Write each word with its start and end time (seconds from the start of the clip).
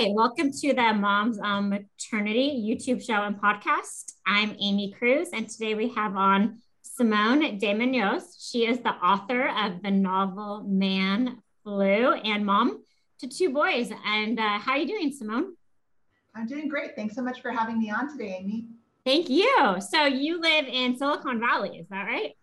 Hi, 0.00 0.08
welcome 0.14 0.50
to 0.50 0.72
the 0.72 0.94
Moms 0.94 1.38
on 1.38 1.68
Maternity 1.68 2.66
YouTube 2.66 3.04
show 3.04 3.22
and 3.22 3.38
podcast. 3.38 4.12
I'm 4.26 4.56
Aimee 4.58 4.94
Cruz, 4.98 5.28
and 5.34 5.46
today 5.46 5.74
we 5.74 5.90
have 5.90 6.16
on 6.16 6.60
Simone 6.80 7.58
de 7.58 7.74
Muñoz. 7.74 8.22
She 8.38 8.64
is 8.64 8.78
the 8.78 8.94
author 8.94 9.48
of 9.48 9.82
the 9.82 9.90
novel 9.90 10.64
Man 10.66 11.42
Flu 11.62 12.14
and 12.14 12.46
mom 12.46 12.82
to 13.18 13.28
two 13.28 13.50
boys. 13.50 13.92
And 14.06 14.40
uh, 14.40 14.58
how 14.58 14.72
are 14.72 14.78
you 14.78 14.86
doing, 14.86 15.12
Simone? 15.12 15.54
I'm 16.34 16.46
doing 16.46 16.68
great. 16.68 16.96
Thanks 16.96 17.14
so 17.14 17.20
much 17.20 17.42
for 17.42 17.50
having 17.50 17.78
me 17.78 17.90
on 17.90 18.10
today, 18.10 18.38
Amy. 18.40 18.68
Thank 19.04 19.28
you. 19.28 19.76
So 19.86 20.06
you 20.06 20.40
live 20.40 20.64
in 20.64 20.96
Silicon 20.96 21.38
Valley, 21.40 21.76
is 21.76 21.88
that 21.90 22.06
right? 22.06 22.34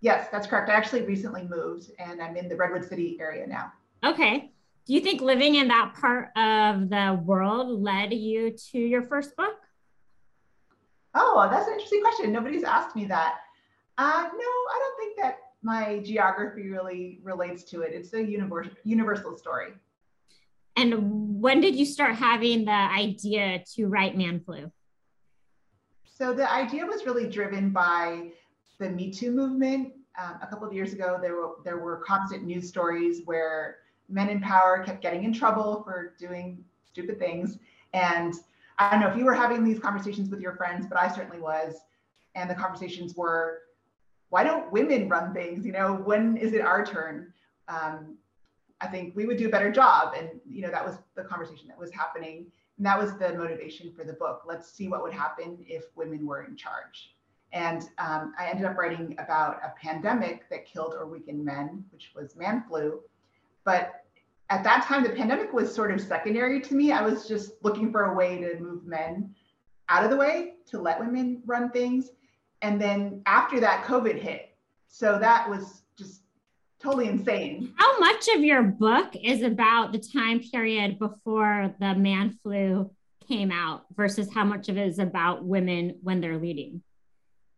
Yes, 0.00 0.26
that's 0.32 0.48
correct. 0.48 0.68
I 0.68 0.72
actually 0.72 1.02
recently 1.02 1.44
moved 1.44 1.92
and 2.00 2.20
I'm 2.20 2.36
in 2.36 2.48
the 2.48 2.56
Redwood 2.56 2.88
City 2.88 3.18
area 3.20 3.46
now. 3.46 3.72
Okay. 4.04 4.50
Do 4.84 4.94
you 4.94 5.00
think 5.00 5.20
living 5.20 5.54
in 5.54 5.68
that 5.68 5.94
part 6.00 6.36
of 6.36 6.88
the 6.88 7.20
world 7.24 7.82
led 7.82 8.12
you 8.12 8.50
to 8.72 8.78
your 8.78 9.02
first 9.02 9.36
book? 9.36 9.54
Oh, 11.14 11.46
that's 11.50 11.68
an 11.68 11.74
interesting 11.74 12.02
question. 12.02 12.32
Nobody's 12.32 12.64
asked 12.64 12.96
me 12.96 13.04
that. 13.06 13.38
Uh, 13.96 14.22
no, 14.22 14.48
I 14.48 14.78
don't 14.78 14.98
think 14.98 15.20
that 15.20 15.38
my 15.62 16.00
geography 16.00 16.68
really 16.68 17.20
relates 17.22 17.62
to 17.64 17.82
it. 17.82 17.92
It's 17.92 18.12
a 18.14 18.22
universal 18.22 18.72
universal 18.82 19.36
story. 19.36 19.72
And 20.76 21.40
when 21.40 21.60
did 21.60 21.76
you 21.76 21.84
start 21.84 22.16
having 22.16 22.64
the 22.64 22.72
idea 22.72 23.62
to 23.74 23.86
write 23.86 24.16
Man 24.16 24.40
Flu? 24.40 24.72
So 26.04 26.32
the 26.32 26.50
idea 26.50 26.86
was 26.86 27.04
really 27.04 27.28
driven 27.28 27.70
by 27.70 28.30
the 28.78 28.90
Me 28.90 29.12
Too 29.12 29.30
movement. 29.30 29.92
Um, 30.18 30.38
a 30.42 30.46
couple 30.46 30.66
of 30.66 30.72
years 30.72 30.92
ago, 30.92 31.18
there 31.22 31.36
were 31.36 31.52
there 31.64 31.78
were 31.78 31.98
constant 31.98 32.44
news 32.44 32.68
stories 32.68 33.20
where 33.26 33.76
men 34.12 34.28
in 34.28 34.40
power 34.40 34.82
kept 34.84 35.02
getting 35.02 35.24
in 35.24 35.32
trouble 35.32 35.82
for 35.84 36.14
doing 36.18 36.64
stupid 36.84 37.18
things. 37.18 37.58
And 37.92 38.34
I 38.78 38.90
don't 38.90 39.00
know 39.00 39.08
if 39.08 39.16
you 39.16 39.24
were 39.24 39.34
having 39.34 39.64
these 39.64 39.78
conversations 39.78 40.28
with 40.30 40.40
your 40.40 40.54
friends, 40.54 40.86
but 40.86 40.98
I 40.98 41.08
certainly 41.08 41.40
was. 41.40 41.76
And 42.34 42.48
the 42.48 42.54
conversations 42.54 43.14
were, 43.16 43.60
why 44.30 44.44
don't 44.44 44.70
women 44.72 45.08
run 45.08 45.34
things? 45.34 45.66
You 45.66 45.72
know, 45.72 45.94
when 45.94 46.36
is 46.36 46.52
it 46.52 46.62
our 46.62 46.84
turn? 46.84 47.32
Um, 47.68 48.16
I 48.80 48.86
think 48.86 49.14
we 49.14 49.26
would 49.26 49.36
do 49.36 49.46
a 49.46 49.50
better 49.50 49.70
job. 49.70 50.14
And, 50.16 50.28
you 50.48 50.62
know, 50.62 50.70
that 50.70 50.84
was 50.84 50.96
the 51.14 51.24
conversation 51.24 51.68
that 51.68 51.78
was 51.78 51.92
happening. 51.92 52.46
And 52.78 52.86
that 52.86 52.98
was 52.98 53.16
the 53.18 53.34
motivation 53.34 53.92
for 53.92 54.04
the 54.04 54.14
book. 54.14 54.42
Let's 54.46 54.72
see 54.72 54.88
what 54.88 55.02
would 55.02 55.12
happen 55.12 55.58
if 55.68 55.84
women 55.94 56.26
were 56.26 56.44
in 56.44 56.56
charge. 56.56 57.14
And 57.52 57.82
um, 57.98 58.32
I 58.38 58.46
ended 58.48 58.64
up 58.64 58.78
writing 58.78 59.14
about 59.18 59.60
a 59.62 59.74
pandemic 59.80 60.48
that 60.48 60.64
killed 60.66 60.94
or 60.98 61.06
weakened 61.06 61.44
men, 61.44 61.84
which 61.90 62.12
was 62.16 62.34
man 62.34 62.64
flu. 62.66 63.00
But 63.64 64.01
at 64.52 64.62
that 64.64 64.84
time, 64.84 65.02
the 65.02 65.08
pandemic 65.08 65.54
was 65.54 65.74
sort 65.74 65.90
of 65.92 65.98
secondary 65.98 66.60
to 66.60 66.74
me. 66.74 66.92
I 66.92 67.00
was 67.00 67.26
just 67.26 67.52
looking 67.62 67.90
for 67.90 68.12
a 68.12 68.14
way 68.14 68.36
to 68.36 68.60
move 68.60 68.84
men 68.84 69.34
out 69.88 70.04
of 70.04 70.10
the 70.10 70.16
way 70.16 70.56
to 70.66 70.78
let 70.78 71.00
women 71.00 71.42
run 71.46 71.70
things. 71.70 72.10
And 72.60 72.78
then 72.78 73.22
after 73.24 73.60
that, 73.60 73.84
COVID 73.84 74.20
hit. 74.20 74.54
So 74.88 75.18
that 75.18 75.48
was 75.48 75.84
just 75.96 76.24
totally 76.78 77.08
insane. 77.08 77.72
How 77.76 77.98
much 77.98 78.28
of 78.28 78.42
your 78.42 78.62
book 78.62 79.16
is 79.16 79.40
about 79.40 79.90
the 79.92 79.98
time 79.98 80.40
period 80.40 80.98
before 80.98 81.74
the 81.80 81.94
man 81.94 82.38
flu 82.42 82.90
came 83.26 83.50
out 83.50 83.86
versus 83.96 84.28
how 84.34 84.44
much 84.44 84.68
of 84.68 84.76
it 84.76 84.86
is 84.86 84.98
about 84.98 85.46
women 85.46 85.98
when 86.02 86.20
they're 86.20 86.36
leading? 86.36 86.82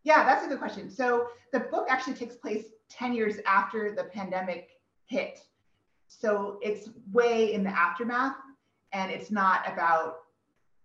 Yeah, 0.04 0.22
that's 0.22 0.46
a 0.46 0.48
good 0.48 0.60
question. 0.60 0.90
So 0.90 1.26
the 1.52 1.58
book 1.58 1.88
actually 1.90 2.14
takes 2.14 2.36
place 2.36 2.66
10 2.90 3.14
years 3.14 3.38
after 3.46 3.96
the 3.96 4.04
pandemic 4.04 4.68
hit. 5.06 5.40
So 6.08 6.58
it's 6.62 6.88
way 7.12 7.52
in 7.52 7.64
the 7.64 7.70
aftermath 7.70 8.36
and 8.92 9.10
it's 9.10 9.30
not 9.30 9.70
about 9.70 10.16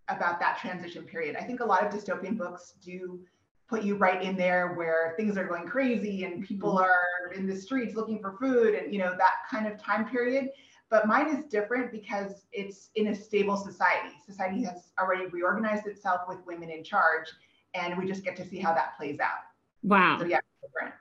about 0.07 0.40
that 0.40 0.57
transition 0.59 1.03
period. 1.03 1.35
I 1.35 1.44
think 1.44 1.59
a 1.59 1.66
lot 1.66 1.85
of 1.85 1.94
dystopian 1.94 2.35
books 2.35 2.74
do 2.84 3.19
put 3.68 3.84
you 3.84 3.96
right 3.96 4.24
in 4.24 4.35
there 4.35 4.74
where 4.74 5.13
things 5.16 5.38
are 5.38 5.46
going 5.46 5.68
crazy 5.68 6.24
and 6.24 6.44
people 6.44 6.72
mm-hmm. 6.72 6.85
are 6.85 7.31
in 7.34 7.46
the 7.46 7.56
streets 7.56 7.96
looking 7.96 8.19
for 8.19 8.35
food 8.40 8.74
and 8.74 8.91
you 8.91 9.00
know 9.00 9.16
that 9.18 9.35
kind 9.50 9.68
of 9.68 9.81
time 9.81 10.09
period. 10.09 10.50
But 10.90 11.06
mine 11.07 11.28
is 11.28 11.46
different 11.46 11.91
because 11.91 12.47
it's 12.51 12.90
in 12.96 13.09
a 13.09 13.16
stable 13.16 13.56
society. 13.56 14.16
Society 14.25 14.63
has 14.63 14.91
already 15.00 15.28
reorganized 15.28 15.86
itself 15.86 16.22
with 16.28 16.40
women 16.47 16.72
in 16.72 16.84
charge 16.84 17.28
and 17.75 17.96
we 17.96 18.07
just 18.07 18.24
get 18.24 18.36
to 18.38 18.47
see 18.47 18.57
how 18.57 18.74
that 18.74 18.97
plays 18.97 19.19
out. 19.19 19.44
Wow. 19.84 20.18
So 20.19 20.25
yeah 20.25 20.40
different. 20.62 20.96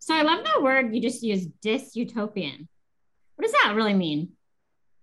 So 0.00 0.14
i 0.14 0.22
love 0.22 0.44
that 0.44 0.62
word 0.62 0.94
you 0.94 1.00
just 1.00 1.22
used 1.22 1.48
dysutopian 1.64 2.66
what 3.36 3.42
does 3.44 3.52
that 3.52 3.74
really 3.74 3.94
mean? 3.94 4.30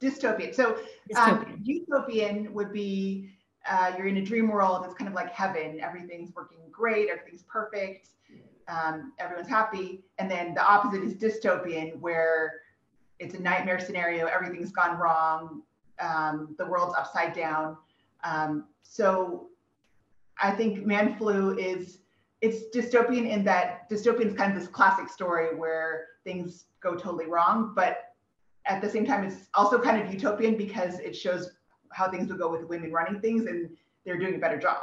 Dystopian. 0.01 0.53
So 0.55 0.77
um, 1.15 1.59
utopian 1.63 2.53
would 2.53 2.73
be 2.73 3.29
uh, 3.69 3.93
you're 3.97 4.07
in 4.07 4.17
a 4.17 4.25
dream 4.25 4.47
world. 4.47 4.83
It's 4.85 4.95
kind 4.95 5.07
of 5.07 5.13
like 5.13 5.31
heaven. 5.31 5.79
Everything's 5.79 6.33
working 6.33 6.57
great. 6.71 7.09
Everything's 7.09 7.43
perfect. 7.43 8.09
Um, 8.67 9.13
everyone's 9.19 9.49
happy. 9.49 10.03
And 10.17 10.29
then 10.29 10.53
the 10.53 10.63
opposite 10.63 11.03
is 11.03 11.13
dystopian, 11.13 11.99
where 11.99 12.61
it's 13.19 13.35
a 13.35 13.39
nightmare 13.39 13.79
scenario. 13.79 14.25
Everything's 14.25 14.71
gone 14.71 14.97
wrong. 14.97 15.61
Um, 15.99 16.55
the 16.57 16.65
world's 16.65 16.95
upside 16.97 17.33
down. 17.33 17.77
Um, 18.23 18.65
so 18.81 19.49
I 20.41 20.51
think 20.51 20.85
Man 20.85 21.15
Flu 21.17 21.57
is 21.57 21.99
it's 22.41 22.75
dystopian 22.75 23.29
in 23.29 23.43
that 23.43 23.87
dystopian 23.89 24.25
is 24.25 24.33
kind 24.33 24.51
of 24.51 24.59
this 24.59 24.67
classic 24.67 25.09
story 25.09 25.55
where 25.55 26.07
things 26.23 26.65
go 26.81 26.95
totally 26.95 27.27
wrong, 27.27 27.73
but 27.75 28.10
at 28.71 28.81
the 28.81 28.89
same 28.89 29.05
time, 29.05 29.25
it's 29.25 29.47
also 29.53 29.77
kind 29.79 30.01
of 30.01 30.13
utopian 30.13 30.55
because 30.55 30.99
it 30.99 31.15
shows 31.15 31.51
how 31.91 32.09
things 32.09 32.29
would 32.29 32.39
go 32.39 32.49
with 32.49 32.63
women 32.63 32.91
running 32.91 33.19
things 33.19 33.45
and 33.45 33.69
they're 34.05 34.17
doing 34.17 34.35
a 34.35 34.39
better 34.39 34.57
job. 34.57 34.77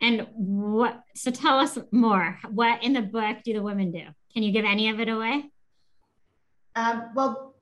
And 0.00 0.26
what, 0.34 1.02
so 1.14 1.30
tell 1.30 1.58
us 1.58 1.78
more. 1.92 2.38
What 2.50 2.82
in 2.82 2.92
the 2.92 3.02
book 3.02 3.38
do 3.44 3.52
the 3.52 3.62
women 3.62 3.90
do? 3.92 4.04
Can 4.32 4.42
you 4.42 4.52
give 4.52 4.64
any 4.64 4.90
of 4.90 5.00
it 5.00 5.08
away? 5.08 5.50
Um, 6.76 7.10
well, 7.14 7.54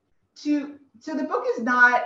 to, 0.42 0.76
so 1.00 1.14
the 1.14 1.24
book 1.24 1.44
is 1.56 1.62
not, 1.62 2.04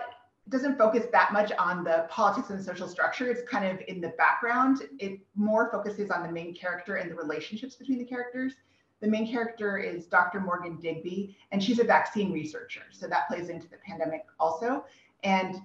doesn't 0.49 0.77
focus 0.77 1.07
that 1.13 1.33
much 1.33 1.53
on 1.53 1.85
the 1.85 2.07
politics 2.11 2.51
and 2.51 2.65
social 2.65 2.89
structure. 2.89 3.31
It's 3.31 3.49
kind 3.49 3.65
of 3.65 3.81
in 3.87 4.01
the 4.01 4.13
background. 4.19 4.83
It 4.99 5.21
more 5.37 5.71
focuses 5.71 6.11
on 6.11 6.25
the 6.25 6.33
main 6.33 6.55
character 6.55 6.97
and 6.97 7.11
the 7.11 7.15
relationships 7.15 7.77
between 7.77 7.99
the 7.99 8.05
characters. 8.05 8.55
The 9.01 9.09
main 9.09 9.31
character 9.31 9.79
is 9.79 10.07
Dr. 10.07 10.41
Morgan 10.41 10.77
Digby, 10.77 11.37
and 11.53 11.63
she's 11.63 11.79
a 11.79 11.85
vaccine 11.85 12.33
researcher. 12.33 12.83
So 12.91 13.07
that 13.09 13.29
plays 13.29 13.49
into 13.49 13.69
the 13.69 13.79
pandemic 13.87 14.27
also. 14.39 14.85
And 15.23 15.57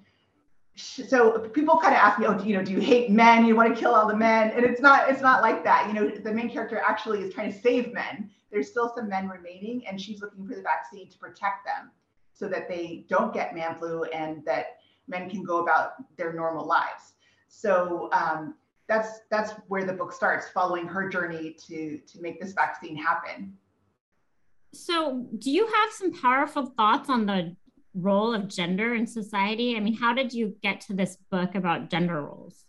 so 0.76 1.40
people 1.40 1.78
kind 1.78 1.94
of 1.94 2.00
ask 2.00 2.20
me, 2.20 2.26
oh, 2.28 2.42
you 2.44 2.58
know, 2.58 2.64
do 2.64 2.72
you 2.72 2.80
hate 2.80 3.10
men? 3.10 3.46
You 3.46 3.56
want 3.56 3.74
to 3.74 3.80
kill 3.80 3.94
all 3.94 4.08
the 4.08 4.16
men? 4.16 4.52
And 4.52 4.66
it's 4.66 4.82
not, 4.82 5.10
it's 5.10 5.22
not 5.22 5.42
like 5.42 5.64
that. 5.64 5.88
You 5.88 5.94
know, 5.94 6.10
the 6.10 6.34
main 6.34 6.50
character 6.50 6.82
actually 6.86 7.22
is 7.22 7.34
trying 7.34 7.52
to 7.52 7.60
save 7.60 7.94
men. 7.94 8.30
There's 8.52 8.70
still 8.70 8.92
some 8.96 9.10
men 9.10 9.28
remaining, 9.28 9.86
and 9.88 10.00
she's 10.00 10.22
looking 10.22 10.48
for 10.48 10.56
the 10.56 10.62
vaccine 10.62 11.10
to 11.10 11.18
protect 11.18 11.66
them 11.66 11.92
so 12.34 12.48
that 12.50 12.68
they 12.68 13.06
don't 13.10 13.34
get 13.34 13.56
man 13.56 13.76
flu 13.76 14.04
and 14.06 14.44
that 14.46 14.78
men 15.08 15.30
can 15.30 15.44
go 15.44 15.60
about 15.60 15.94
their 16.18 16.34
normal 16.34 16.66
lives. 16.66 17.14
So 17.48 18.10
um, 18.12 18.56
that's 18.88 19.22
that's 19.32 19.54
where 19.68 19.86
the 19.86 19.94
book 19.94 20.14
starts 20.14 20.48
following 20.50 20.88
her 20.88 21.10
journey 21.10 21.56
to 21.68 21.98
to 21.98 22.22
make 22.22 22.40
this 22.40 22.54
vaccine 22.54 22.96
happen. 22.96 23.54
So 24.74 25.28
do 25.38 25.52
you 25.52 25.66
have 25.66 25.92
some 25.92 26.14
powerful 26.14 26.74
thoughts 26.78 27.10
on 27.10 27.26
the 27.26 27.56
role 27.94 28.34
of 28.34 28.48
gender 28.48 28.94
in 28.94 29.08
society? 29.08 29.76
I 29.76 29.80
mean 29.80 29.96
how 29.96 30.14
did 30.14 30.34
you 30.34 30.56
get 30.62 30.82
to 30.82 30.94
this 30.94 31.18
book 31.32 31.56
about 31.56 31.90
gender 31.90 32.22
roles? 32.22 32.66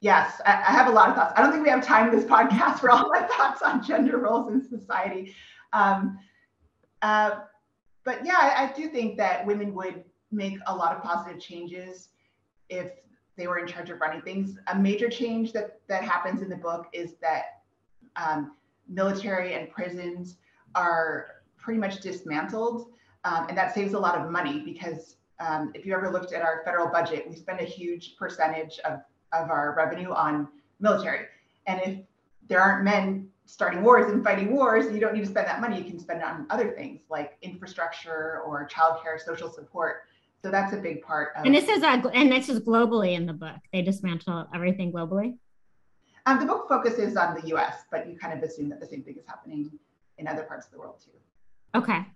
Yes 0.00 0.40
i, 0.44 0.52
I 0.52 0.72
have 0.72 0.88
a 0.88 0.92
lot 0.92 1.10
of 1.10 1.14
thoughts. 1.14 1.34
I 1.36 1.42
don't 1.42 1.52
think 1.52 1.64
we 1.64 1.70
have 1.70 1.84
time 1.84 2.08
in 2.08 2.16
this 2.16 2.24
podcast 2.24 2.80
for 2.80 2.90
all 2.90 3.08
my 3.12 3.22
thoughts 3.22 3.62
on 3.62 3.84
gender 3.84 4.18
roles 4.18 4.50
in 4.52 4.66
society. 4.66 5.34
Um, 5.72 6.18
uh, 7.02 7.40
but 8.04 8.24
yeah 8.24 8.38
I, 8.38 8.64
I 8.64 8.72
do 8.72 8.88
think 8.88 9.16
that 9.18 9.46
women 9.46 9.74
would 9.74 10.02
make 10.32 10.58
a 10.66 10.74
lot 10.74 10.96
of 10.96 11.02
positive 11.02 11.40
changes 11.40 12.08
if 12.68 12.90
they 13.38 13.46
were 13.46 13.58
in 13.58 13.66
charge 13.66 13.88
of 13.88 14.00
running 14.00 14.20
things. 14.20 14.58
A 14.66 14.76
major 14.76 15.08
change 15.08 15.52
that 15.52 15.80
that 15.88 16.02
happens 16.02 16.42
in 16.42 16.50
the 16.50 16.56
book 16.56 16.88
is 16.92 17.14
that 17.22 17.62
um, 18.16 18.56
military 18.88 19.54
and 19.54 19.70
prisons 19.70 20.36
are 20.74 21.36
pretty 21.56 21.80
much 21.80 22.00
dismantled, 22.00 22.88
um, 23.24 23.46
and 23.48 23.56
that 23.56 23.74
saves 23.74 23.94
a 23.94 23.98
lot 23.98 24.18
of 24.18 24.30
money 24.30 24.60
because 24.64 25.16
um, 25.40 25.70
if 25.74 25.86
you 25.86 25.94
ever 25.94 26.10
looked 26.10 26.32
at 26.32 26.42
our 26.42 26.62
federal 26.64 26.88
budget, 26.88 27.26
we 27.30 27.36
spend 27.36 27.60
a 27.60 27.64
huge 27.64 28.16
percentage 28.16 28.78
of 28.80 29.00
of 29.32 29.50
our 29.50 29.74
revenue 29.76 30.10
on 30.10 30.48
military, 30.80 31.26
and 31.66 31.80
if 31.84 31.98
there 32.48 32.60
aren't 32.60 32.82
men 32.82 33.28
starting 33.44 33.82
wars 33.82 34.12
and 34.12 34.22
fighting 34.24 34.52
wars, 34.52 34.92
you 34.92 35.00
don't 35.00 35.14
need 35.14 35.24
to 35.24 35.30
spend 35.30 35.46
that 35.46 35.60
money. 35.60 35.78
You 35.78 35.84
can 35.84 35.98
spend 35.98 36.20
it 36.20 36.24
on 36.26 36.46
other 36.50 36.72
things 36.72 37.00
like 37.08 37.38
infrastructure 37.40 38.42
or 38.44 38.68
childcare, 38.68 39.18
social 39.24 39.48
support. 39.50 40.02
So 40.42 40.50
that's 40.50 40.72
a 40.72 40.76
big 40.76 41.02
part 41.02 41.32
of. 41.36 41.44
And 41.44 41.54
this 41.54 41.68
is 41.68 41.82
a, 41.82 42.02
and 42.14 42.30
this 42.30 42.48
is 42.48 42.60
globally 42.60 43.14
in 43.14 43.26
the 43.26 43.32
book. 43.32 43.56
They 43.72 43.82
dismantle 43.82 44.48
everything 44.54 44.92
globally. 44.92 45.38
Um, 46.26 46.38
the 46.38 46.46
book 46.46 46.68
focuses 46.68 47.16
on 47.16 47.34
the 47.40 47.48
U.S., 47.48 47.84
but 47.90 48.08
you 48.08 48.16
kind 48.16 48.36
of 48.36 48.44
assume 48.44 48.68
that 48.68 48.80
the 48.80 48.86
same 48.86 49.02
thing 49.02 49.16
is 49.16 49.24
happening 49.26 49.70
in 50.18 50.28
other 50.28 50.42
parts 50.42 50.66
of 50.66 50.72
the 50.72 50.78
world 50.78 50.96
too. 51.02 51.10
Okay. 51.74 52.06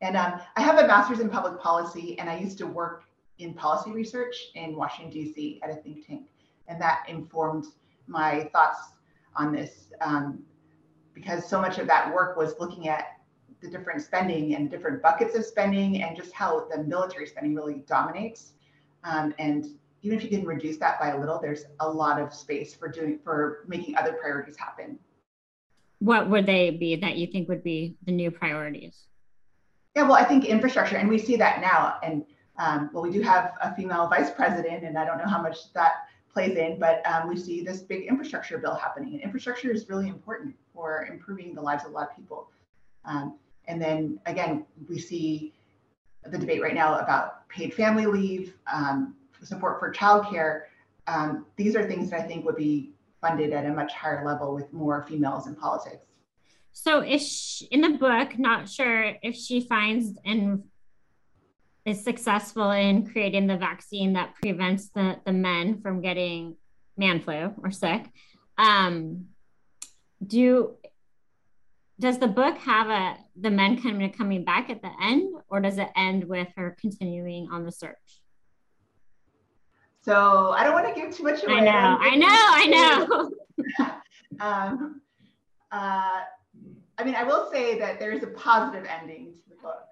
And 0.00 0.16
um, 0.16 0.40
I 0.56 0.62
have 0.62 0.78
a 0.78 0.86
master's 0.86 1.20
in 1.20 1.28
public 1.30 1.60
policy, 1.60 2.18
and 2.18 2.28
I 2.28 2.38
used 2.38 2.58
to 2.58 2.66
work 2.66 3.04
in 3.38 3.54
policy 3.54 3.92
research 3.92 4.34
in 4.54 4.76
Washington, 4.76 5.12
D.C. 5.12 5.60
at 5.62 5.70
a 5.70 5.76
think 5.76 6.06
tank. 6.06 6.26
And 6.68 6.80
that 6.80 7.04
informed 7.08 7.66
my 8.06 8.50
thoughts 8.52 8.80
on 9.36 9.52
this 9.52 9.92
um, 10.00 10.42
because 11.14 11.48
so 11.48 11.60
much 11.60 11.78
of 11.78 11.86
that 11.86 12.12
work 12.12 12.36
was 12.36 12.54
looking 12.58 12.88
at 12.88 13.19
the 13.60 13.68
different 13.68 14.02
spending 14.02 14.54
and 14.54 14.70
different 14.70 15.02
buckets 15.02 15.34
of 15.36 15.44
spending 15.44 16.02
and 16.02 16.16
just 16.16 16.32
how 16.32 16.66
the 16.74 16.82
military 16.84 17.26
spending 17.26 17.54
really 17.54 17.82
dominates. 17.86 18.52
Um, 19.04 19.34
and 19.38 19.66
even 20.02 20.18
if 20.18 20.24
you 20.24 20.30
can 20.30 20.46
reduce 20.46 20.78
that 20.78 20.98
by 20.98 21.08
a 21.08 21.18
little, 21.18 21.38
there's 21.40 21.64
a 21.80 21.88
lot 21.88 22.20
of 22.20 22.32
space 22.32 22.74
for 22.74 22.88
doing 22.88 23.18
for 23.22 23.64
making 23.66 23.96
other 23.96 24.14
priorities 24.14 24.56
happen. 24.56 24.98
What 25.98 26.30
would 26.30 26.46
they 26.46 26.70
be 26.70 26.96
that 26.96 27.16
you 27.16 27.26
think 27.26 27.48
would 27.48 27.62
be 27.62 27.96
the 28.06 28.12
new 28.12 28.30
priorities? 28.30 29.06
Yeah, 29.94 30.04
well, 30.04 30.14
I 30.14 30.24
think 30.24 30.44
infrastructure, 30.46 30.96
and 30.96 31.08
we 31.08 31.18
see 31.18 31.36
that 31.36 31.60
now. 31.60 31.98
And 32.02 32.24
um, 32.58 32.90
well, 32.92 33.02
we 33.02 33.10
do 33.10 33.20
have 33.22 33.54
a 33.60 33.74
female 33.74 34.06
vice 34.08 34.30
president, 34.30 34.84
and 34.84 34.96
I 34.96 35.04
don't 35.04 35.18
know 35.18 35.26
how 35.26 35.42
much 35.42 35.72
that 35.74 35.92
plays 36.32 36.56
in, 36.56 36.78
but 36.78 37.02
um, 37.06 37.28
we 37.28 37.36
see 37.36 37.62
this 37.62 37.80
big 37.80 38.06
infrastructure 38.06 38.56
bill 38.58 38.74
happening. 38.74 39.14
And 39.14 39.22
infrastructure 39.22 39.70
is 39.70 39.88
really 39.88 40.08
important 40.08 40.54
for 40.72 41.06
improving 41.10 41.54
the 41.54 41.60
lives 41.60 41.84
of 41.84 41.90
a 41.90 41.94
lot 41.94 42.10
of 42.10 42.16
people. 42.16 42.50
Um, 43.04 43.38
and 43.70 43.80
then 43.80 44.18
again, 44.26 44.66
we 44.88 44.98
see 44.98 45.54
the 46.24 46.36
debate 46.36 46.60
right 46.60 46.74
now 46.74 46.98
about 46.98 47.48
paid 47.48 47.72
family 47.72 48.04
leave, 48.04 48.54
um, 48.70 49.14
support 49.42 49.78
for 49.78 49.92
childcare. 49.92 50.62
Um, 51.06 51.46
these 51.56 51.76
are 51.76 51.86
things 51.86 52.10
that 52.10 52.20
I 52.20 52.22
think 52.24 52.44
would 52.44 52.56
be 52.56 52.92
funded 53.20 53.52
at 53.52 53.64
a 53.64 53.72
much 53.72 53.92
higher 53.92 54.26
level 54.26 54.54
with 54.54 54.72
more 54.72 55.04
females 55.08 55.46
in 55.46 55.54
politics. 55.54 56.04
So, 56.72 57.02
is 57.02 57.62
in 57.70 57.80
the 57.80 57.90
book, 57.90 58.38
not 58.38 58.68
sure 58.68 59.14
if 59.22 59.36
she 59.36 59.60
finds 59.60 60.18
and 60.24 60.64
is 61.84 62.02
successful 62.02 62.70
in 62.72 63.06
creating 63.06 63.46
the 63.46 63.56
vaccine 63.56 64.12
that 64.14 64.34
prevents 64.34 64.88
the, 64.90 65.18
the 65.24 65.32
men 65.32 65.80
from 65.80 66.00
getting 66.00 66.56
man 66.96 67.20
flu 67.20 67.54
or 67.62 67.70
sick. 67.70 68.04
Um, 68.58 69.26
do 70.24 70.76
does 72.00 72.18
the 72.18 72.26
book 72.26 72.56
have 72.58 72.88
a 72.88 73.18
the 73.40 73.50
men 73.50 73.80
kind 73.80 74.02
of 74.02 74.12
coming 74.12 74.44
back 74.44 74.70
at 74.70 74.82
the 74.82 74.90
end, 75.02 75.34
or 75.48 75.60
does 75.60 75.78
it 75.78 75.88
end 75.96 76.24
with 76.24 76.48
her 76.56 76.76
continuing 76.80 77.48
on 77.50 77.64
the 77.64 77.72
search? 77.72 78.20
So 80.02 80.50
I 80.50 80.64
don't 80.64 80.72
want 80.72 80.94
to 80.94 81.00
give 81.00 81.14
too 81.14 81.24
much 81.24 81.42
away. 81.44 81.54
I 81.54 81.60
know, 81.60 81.98
I 82.00 82.16
know, 82.16 82.26
I 82.28 82.66
know. 83.78 83.90
um, 84.40 85.00
uh, 85.70 86.20
I 86.98 87.04
mean, 87.04 87.14
I 87.14 87.22
will 87.22 87.50
say 87.52 87.78
that 87.78 87.98
there 87.98 88.12
is 88.12 88.22
a 88.22 88.28
positive 88.28 88.86
ending 88.86 89.34
to 89.34 89.50
the 89.50 89.56
book. 89.56 89.86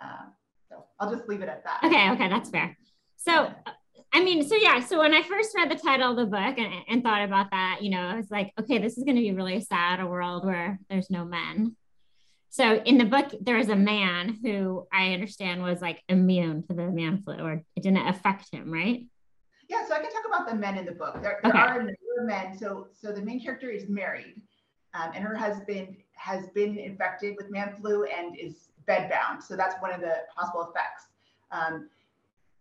Um, 0.00 0.32
so 0.68 0.84
I'll 0.98 1.14
just 1.14 1.28
leave 1.28 1.42
it 1.42 1.48
at 1.48 1.64
that. 1.64 1.80
Okay, 1.84 2.10
okay, 2.10 2.28
that's 2.28 2.50
fair. 2.50 2.76
So, 3.16 3.50
I 4.12 4.24
mean, 4.24 4.46
so 4.46 4.56
yeah, 4.56 4.80
so 4.80 4.98
when 4.98 5.14
I 5.14 5.22
first 5.22 5.54
read 5.54 5.70
the 5.70 5.76
title 5.76 6.10
of 6.10 6.16
the 6.16 6.26
book 6.26 6.58
and, 6.58 6.72
and 6.88 7.02
thought 7.02 7.22
about 7.22 7.50
that, 7.50 7.78
you 7.82 7.90
know, 7.90 8.00
I 8.00 8.16
was 8.16 8.30
like, 8.30 8.52
okay, 8.58 8.78
this 8.78 8.98
is 8.98 9.04
going 9.04 9.16
to 9.16 9.22
be 9.22 9.32
really 9.32 9.60
sad, 9.60 10.00
a 10.00 10.06
world 10.06 10.44
where 10.44 10.78
there's 10.88 11.10
no 11.10 11.24
men. 11.24 11.76
So 12.52 12.82
in 12.82 12.98
the 12.98 13.04
book, 13.04 13.32
there 13.40 13.58
is 13.58 13.68
a 13.68 13.76
man 13.76 14.38
who 14.42 14.86
I 14.92 15.12
understand 15.12 15.62
was 15.62 15.80
like 15.80 16.02
immune 16.08 16.64
to 16.64 16.74
the 16.74 16.90
man 16.90 17.22
flu 17.22 17.36
or 17.38 17.52
it 17.76 17.82
didn't 17.82 18.08
affect 18.08 18.52
him, 18.52 18.72
right? 18.72 19.06
Yeah, 19.68 19.86
so 19.86 19.94
I 19.94 20.00
can 20.00 20.10
talk 20.10 20.24
about 20.26 20.48
the 20.48 20.56
men 20.56 20.76
in 20.76 20.84
the 20.84 20.92
book. 20.92 21.22
There, 21.22 21.38
there 21.44 21.52
okay. 21.52 21.58
are 21.58 21.74
a 21.74 21.78
number 21.78 21.92
of 22.18 22.26
men. 22.26 22.58
So, 22.58 22.88
so 22.92 23.12
the 23.12 23.22
main 23.22 23.40
character 23.40 23.70
is 23.70 23.88
married, 23.88 24.42
um, 24.94 25.12
and 25.14 25.22
her 25.22 25.36
husband 25.36 25.96
has 26.14 26.48
been 26.48 26.76
infected 26.76 27.36
with 27.38 27.50
man 27.52 27.76
flu 27.80 28.02
and 28.04 28.36
is 28.36 28.70
bedbound. 28.88 29.44
So 29.46 29.54
that's 29.54 29.80
one 29.80 29.92
of 29.92 30.00
the 30.00 30.16
possible 30.36 30.62
effects. 30.62 31.06
Um, 31.52 31.88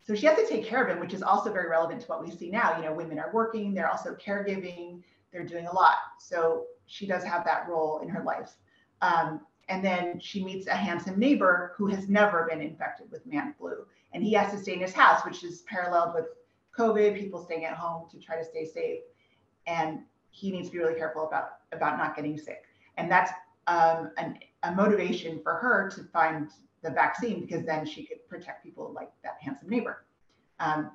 so 0.06 0.14
she 0.14 0.28
has 0.28 0.38
to 0.38 0.46
take 0.48 0.66
care 0.66 0.84
of 0.84 0.90
him, 0.96 1.00
which 1.00 1.16
is 1.16 1.24
also 1.24 1.52
very 1.52 1.68
relevant 1.68 2.02
to 2.02 2.08
what 2.08 2.24
we 2.24 2.30
see 2.30 2.52
now. 2.52 2.78
You 2.78 2.84
know, 2.84 2.94
women 2.94 3.18
are 3.18 3.32
working, 3.34 3.74
they're 3.74 3.90
also 3.90 4.16
caregiving, 4.16 5.02
they're 5.34 5.46
doing 5.46 5.66
a 5.66 5.74
lot. 5.74 5.98
So 6.20 6.66
she 6.86 7.08
does 7.08 7.24
have 7.24 7.44
that 7.46 7.68
role 7.68 8.02
in 8.04 8.10
her 8.10 8.24
life. 8.24 8.52
Um, 9.02 9.42
and 9.70 9.86
then 9.86 10.20
she 10.20 10.44
meets 10.44 10.68
a 10.68 10.74
handsome 10.74 11.18
neighbor 11.18 11.74
who 11.78 11.88
has 11.88 12.10
never 12.10 12.48
been 12.50 12.60
infected 12.60 13.10
with 13.12 13.26
man 13.26 13.54
flu. 13.58 13.86
And 14.14 14.24
he 14.24 14.34
has 14.34 14.52
to 14.52 14.58
stay 14.58 14.74
in 14.74 14.82
his 14.82 14.94
house, 14.94 15.24
which 15.24 15.44
is 15.44 15.62
paralleled 15.62 16.16
with 16.16 16.26
COVID, 16.78 17.18
people 17.18 17.44
staying 17.44 17.66
at 17.66 17.78
home 17.78 18.10
to 18.10 18.18
try 18.18 18.38
to 18.38 18.44
stay 18.44 18.66
safe. 18.66 19.02
And 19.68 20.00
he 20.32 20.52
needs 20.52 20.70
to 20.70 20.74
be 20.74 20.80
really 20.80 20.96
careful 20.96 21.28
about, 21.28 21.60
about 21.72 21.98
not 21.98 22.16
getting 22.16 22.38
sick. 22.38 22.64
And 22.98 23.10
that's 23.12 23.32
um, 23.68 24.12
an, 24.18 24.40
a 24.64 24.72
motivation 24.72 25.40
for 25.44 25.54
her 25.54 25.90
to 25.92 26.04
find 26.06 26.50
the 26.82 26.90
vaccine 26.90 27.42
because 27.42 27.64
then 27.66 27.86
she 27.86 28.04
could 28.04 28.28
protect 28.28 28.64
people 28.64 28.92
like 28.96 29.12
that 29.24 29.38
handsome 29.40 29.70
neighbor. 29.70 30.06
Um, 30.60 30.92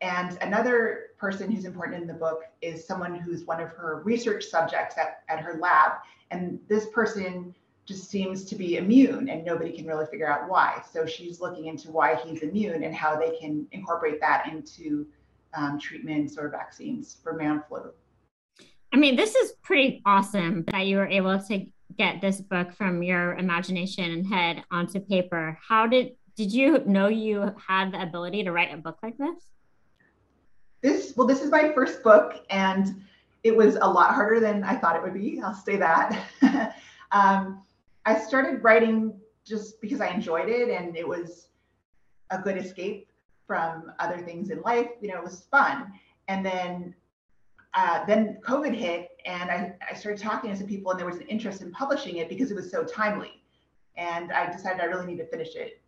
and 0.00 0.38
another 0.42 1.08
person 1.18 1.50
who's 1.50 1.64
important 1.64 2.00
in 2.02 2.06
the 2.06 2.14
book 2.14 2.42
is 2.62 2.86
someone 2.86 3.16
who's 3.16 3.44
one 3.44 3.60
of 3.60 3.70
her 3.70 4.02
research 4.04 4.44
subjects 4.44 4.96
at, 4.96 5.22
at 5.28 5.40
her 5.40 5.58
lab. 5.60 5.92
And 6.30 6.60
this 6.68 6.86
person 6.90 7.54
just 7.86 8.10
seems 8.10 8.44
to 8.44 8.56
be 8.56 8.76
immune 8.76 9.28
and 9.28 9.44
nobody 9.44 9.72
can 9.72 9.86
really 9.86 10.06
figure 10.06 10.28
out 10.28 10.48
why. 10.48 10.82
So 10.92 11.06
she's 11.06 11.40
looking 11.40 11.66
into 11.66 11.90
why 11.90 12.16
he's 12.16 12.42
immune 12.42 12.82
and 12.82 12.94
how 12.94 13.16
they 13.16 13.36
can 13.38 13.66
incorporate 13.70 14.20
that 14.20 14.48
into 14.50 15.06
um, 15.54 15.78
treatments 15.78 16.36
or 16.36 16.48
vaccines 16.48 17.16
for 17.22 17.34
man 17.34 17.62
flu. 17.68 17.90
I 18.92 18.96
mean, 18.96 19.14
this 19.14 19.34
is 19.34 19.52
pretty 19.62 20.02
awesome 20.04 20.64
that 20.72 20.86
you 20.86 20.96
were 20.96 21.06
able 21.06 21.38
to 21.38 21.66
get 21.96 22.20
this 22.20 22.40
book 22.40 22.72
from 22.72 23.02
your 23.02 23.34
imagination 23.36 24.10
and 24.10 24.26
head 24.26 24.64
onto 24.70 25.00
paper. 25.00 25.58
How 25.66 25.86
did 25.86 26.12
did 26.36 26.52
you 26.52 26.82
know 26.84 27.08
you 27.08 27.54
had 27.66 27.92
the 27.92 28.02
ability 28.02 28.44
to 28.44 28.52
write 28.52 28.72
a 28.72 28.76
book 28.76 28.98
like 29.02 29.16
this? 29.16 29.50
This 30.82 31.14
well, 31.16 31.26
this 31.26 31.42
is 31.42 31.50
my 31.50 31.72
first 31.72 32.02
book, 32.02 32.44
and 32.50 33.02
it 33.42 33.56
was 33.56 33.76
a 33.76 33.88
lot 33.88 34.14
harder 34.14 34.40
than 34.40 34.62
I 34.64 34.76
thought 34.76 34.96
it 34.96 35.02
would 35.02 35.14
be. 35.14 35.40
I'll 35.42 35.54
say 35.54 35.76
that. 35.76 36.74
um, 37.12 37.62
I 38.06 38.18
started 38.18 38.62
writing 38.62 39.20
just 39.44 39.80
because 39.80 40.00
I 40.00 40.08
enjoyed 40.08 40.48
it, 40.48 40.68
and 40.70 40.96
it 40.96 41.06
was 41.06 41.48
a 42.30 42.38
good 42.38 42.56
escape 42.56 43.08
from 43.46 43.92
other 43.98 44.18
things 44.18 44.50
in 44.50 44.60
life. 44.62 44.88
You 45.00 45.08
know, 45.08 45.18
it 45.18 45.24
was 45.24 45.46
fun, 45.50 45.92
and 46.28 46.46
then 46.46 46.94
uh, 47.74 48.06
then 48.06 48.38
COVID 48.42 48.74
hit, 48.74 49.10
and 49.26 49.50
I, 49.50 49.74
I 49.90 49.94
started 49.94 50.20
talking 50.20 50.50
to 50.50 50.56
some 50.56 50.66
people, 50.66 50.92
and 50.92 50.98
there 50.98 51.06
was 51.06 51.16
an 51.16 51.26
interest 51.26 51.60
in 51.60 51.70
publishing 51.72 52.16
it 52.16 52.28
because 52.28 52.50
it 52.50 52.54
was 52.54 52.70
so 52.70 52.84
timely. 52.84 53.42
And 53.96 54.32
I 54.32 54.50
decided 54.50 54.80
I 54.80 54.84
really 54.84 55.06
need 55.06 55.18
to 55.18 55.26
finish 55.26 55.54
it. 55.56 55.82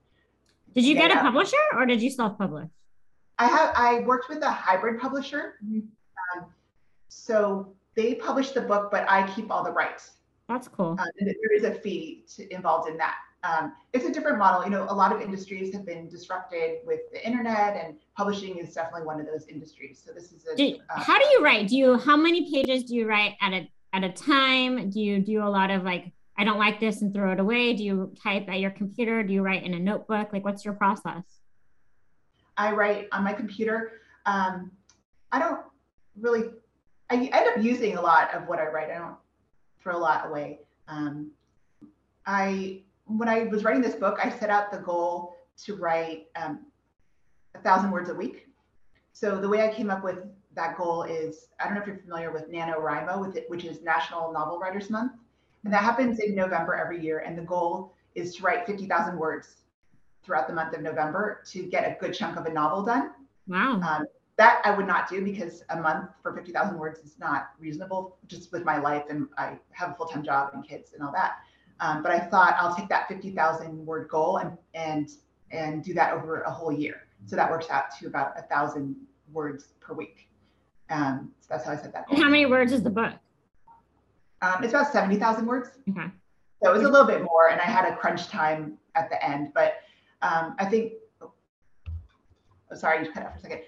Did 0.74 0.84
you 0.84 0.94
get, 0.94 1.10
a 1.10 1.20
publisher, 1.20 1.56
or 1.74 1.86
did 1.86 2.02
you 2.02 2.10
self-publish? 2.10 2.68
I 3.38 3.46
have. 3.46 3.72
I 3.74 4.00
worked 4.00 4.28
with 4.28 4.42
a 4.42 4.50
hybrid 4.50 5.00
publisher, 5.00 5.54
mm-hmm. 5.64 5.80
um, 6.38 6.46
so 7.08 7.72
they 7.96 8.14
publish 8.14 8.50
the 8.50 8.60
book, 8.60 8.90
but 8.90 9.08
I 9.08 9.26
keep 9.34 9.50
all 9.50 9.64
the 9.64 9.72
rights. 9.72 10.17
That's 10.48 10.68
cool. 10.68 10.96
Uh, 10.98 11.04
there 11.20 11.54
is 11.54 11.64
a 11.64 11.74
fee 11.74 12.24
to, 12.36 12.52
involved 12.52 12.88
in 12.88 12.96
that 12.96 13.16
um, 13.44 13.72
it's 13.92 14.04
a 14.04 14.12
different 14.12 14.38
model. 14.38 14.64
You 14.64 14.70
know, 14.70 14.84
a 14.88 14.94
lot 14.94 15.12
of 15.12 15.20
industries 15.20 15.72
have 15.72 15.86
been 15.86 16.08
disrupted 16.08 16.78
with 16.84 17.00
the 17.12 17.24
internet, 17.24 17.76
and 17.76 17.96
publishing 18.16 18.58
is 18.58 18.74
definitely 18.74 19.06
one 19.06 19.20
of 19.20 19.26
those 19.26 19.46
industries. 19.46 20.02
So 20.04 20.12
this 20.12 20.32
is 20.32 20.44
a. 20.52 20.56
Do, 20.56 20.76
uh, 20.90 21.00
how 21.00 21.18
do 21.18 21.26
you 21.26 21.44
write? 21.44 21.68
Do 21.68 21.76
you 21.76 21.98
how 21.98 22.16
many 22.16 22.50
pages 22.50 22.84
do 22.84 22.94
you 22.96 23.08
write 23.08 23.36
at 23.40 23.52
a 23.52 23.70
at 23.92 24.02
a 24.02 24.10
time? 24.10 24.90
Do 24.90 25.00
you 25.00 25.20
do 25.20 25.42
a 25.44 25.48
lot 25.48 25.70
of 25.70 25.84
like 25.84 26.12
I 26.36 26.44
don't 26.44 26.58
like 26.58 26.80
this 26.80 27.02
and 27.02 27.14
throw 27.14 27.32
it 27.32 27.40
away? 27.40 27.74
Do 27.74 27.84
you 27.84 28.12
type 28.20 28.48
at 28.48 28.58
your 28.58 28.70
computer? 28.70 29.22
Do 29.22 29.32
you 29.32 29.42
write 29.42 29.62
in 29.62 29.74
a 29.74 29.78
notebook? 29.78 30.32
Like, 30.32 30.44
what's 30.44 30.64
your 30.64 30.74
process? 30.74 31.22
I 32.56 32.72
write 32.72 33.06
on 33.12 33.22
my 33.22 33.32
computer. 33.32 33.92
Um, 34.26 34.72
I 35.30 35.38
don't 35.38 35.60
really. 36.20 36.50
I 37.10 37.14
end 37.14 37.48
up 37.48 37.64
using 37.64 37.96
a 37.96 38.02
lot 38.02 38.34
of 38.34 38.48
what 38.48 38.58
I 38.58 38.66
write. 38.66 38.90
I 38.90 38.98
don't 38.98 39.16
throw 39.82 39.96
a 39.96 39.98
lot 39.98 40.26
away. 40.26 40.60
Um, 40.88 41.30
I 42.26 42.82
when 43.06 43.28
I 43.28 43.44
was 43.44 43.64
writing 43.64 43.82
this 43.82 43.94
book, 43.94 44.18
I 44.22 44.30
set 44.30 44.50
out 44.50 44.70
the 44.70 44.78
goal 44.78 45.36
to 45.64 45.74
write 45.76 46.26
um, 46.36 46.66
a 47.54 47.58
thousand 47.60 47.90
words 47.90 48.10
a 48.10 48.14
week. 48.14 48.48
So 49.12 49.40
the 49.40 49.48
way 49.48 49.66
I 49.66 49.72
came 49.72 49.90
up 49.90 50.04
with 50.04 50.24
that 50.54 50.76
goal 50.76 51.04
is 51.04 51.48
I 51.58 51.64
don't 51.64 51.74
know 51.74 51.80
if 51.80 51.86
you're 51.86 51.98
familiar 51.98 52.30
with 52.30 52.50
NaNoWriMo, 52.50 53.20
with 53.26 53.36
it, 53.36 53.48
which 53.48 53.64
is 53.64 53.80
National 53.82 54.32
Novel 54.32 54.58
Writers 54.58 54.90
Month. 54.90 55.12
And 55.64 55.72
that 55.72 55.82
happens 55.82 56.20
in 56.20 56.34
November 56.34 56.74
every 56.74 57.02
year. 57.02 57.20
And 57.20 57.36
the 57.36 57.42
goal 57.42 57.94
is 58.14 58.36
to 58.36 58.42
write 58.42 58.66
50,000 58.66 59.18
words 59.18 59.56
throughout 60.22 60.46
the 60.46 60.54
month 60.54 60.74
of 60.74 60.82
November 60.82 61.42
to 61.46 61.62
get 61.62 61.84
a 61.84 61.98
good 61.98 62.14
chunk 62.14 62.36
of 62.36 62.46
a 62.46 62.52
novel 62.52 62.82
done. 62.82 63.12
Wow. 63.46 63.80
Um, 63.80 64.06
that 64.38 64.62
I 64.64 64.70
would 64.70 64.86
not 64.86 65.08
do 65.08 65.22
because 65.22 65.64
a 65.70 65.76
month 65.76 66.10
for 66.22 66.32
50,000 66.32 66.78
words 66.78 67.00
is 67.00 67.18
not 67.18 67.50
reasonable 67.58 68.16
just 68.28 68.52
with 68.52 68.64
my 68.64 68.78
life. 68.78 69.02
And 69.10 69.26
I 69.36 69.58
have 69.72 69.90
a 69.90 69.94
full 69.94 70.06
time 70.06 70.22
job 70.22 70.50
and 70.54 70.66
kids 70.66 70.92
and 70.94 71.02
all 71.02 71.12
that. 71.12 71.38
Um, 71.80 72.02
but 72.02 72.12
I 72.12 72.20
thought 72.20 72.56
I'll 72.58 72.74
take 72.74 72.88
that 72.88 73.08
50,000 73.08 73.84
word 73.84 74.08
goal 74.08 74.38
and, 74.38 74.56
and, 74.74 75.10
and 75.50 75.82
do 75.82 75.92
that 75.94 76.12
over 76.12 76.42
a 76.42 76.50
whole 76.50 76.72
year. 76.72 77.02
So 77.26 77.34
that 77.34 77.50
works 77.50 77.68
out 77.68 77.86
to 77.98 78.06
about 78.06 78.38
a 78.38 78.42
thousand 78.42 78.96
words 79.32 79.74
per 79.80 79.92
week. 79.92 80.28
Um, 80.88 81.32
so 81.40 81.48
that's 81.50 81.64
how 81.64 81.72
I 81.72 81.76
set 81.76 81.92
that 81.92 82.08
goal. 82.08 82.18
How 82.18 82.28
many 82.28 82.46
words 82.46 82.72
is 82.72 82.82
the 82.82 82.90
book? 82.90 83.12
Um, 84.40 84.62
it's 84.62 84.72
about 84.72 84.92
70,000 84.92 85.46
words. 85.46 85.70
Okay. 85.90 86.06
So 86.62 86.70
it 86.70 86.74
was 86.74 86.82
a 86.84 86.88
little 86.88 87.06
bit 87.06 87.22
more 87.22 87.50
and 87.50 87.60
I 87.60 87.64
had 87.64 87.92
a 87.92 87.96
crunch 87.96 88.28
time 88.28 88.78
at 88.94 89.10
the 89.10 89.24
end. 89.24 89.48
But 89.52 89.74
um, 90.22 90.54
I 90.58 90.64
think, 90.64 90.92
oh, 91.20 91.32
sorry, 92.74 93.04
you 93.04 93.12
cut 93.12 93.24
out 93.24 93.32
for 93.32 93.38
a 93.38 93.42
second. 93.42 93.62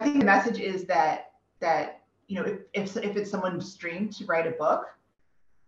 I 0.00 0.04
think 0.04 0.18
the 0.18 0.24
message 0.24 0.60
is 0.60 0.84
that 0.86 1.32
that 1.60 2.02
you 2.28 2.36
know 2.36 2.44
if 2.44 2.60
if, 2.72 2.96
if 2.96 3.16
it's 3.16 3.30
someone's 3.30 3.74
dream 3.74 4.08
to 4.10 4.24
write 4.26 4.46
a 4.46 4.52
book, 4.52 4.86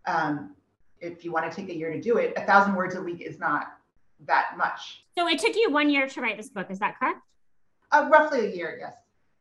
um, 0.05 0.55
if 1.01 1.23
you 1.23 1.31
want 1.31 1.49
to 1.49 1.55
take 1.55 1.69
a 1.69 1.75
year 1.75 1.91
to 1.91 2.01
do 2.01 2.17
it, 2.17 2.33
a 2.37 2.45
thousand 2.45 2.75
words 2.75 2.95
a 2.95 3.01
week 3.01 3.21
is 3.21 3.39
not 3.39 3.67
that 4.25 4.53
much. 4.57 5.05
So 5.17 5.27
it 5.27 5.39
took 5.39 5.55
you 5.55 5.71
one 5.71 5.89
year 5.89 6.07
to 6.07 6.21
write 6.21 6.37
this 6.37 6.49
book. 6.49 6.67
Is 6.69 6.79
that 6.79 6.97
correct? 6.97 7.19
Uh, 7.91 8.09
roughly 8.11 8.47
a 8.47 8.55
year, 8.55 8.77
yes. 8.79 8.93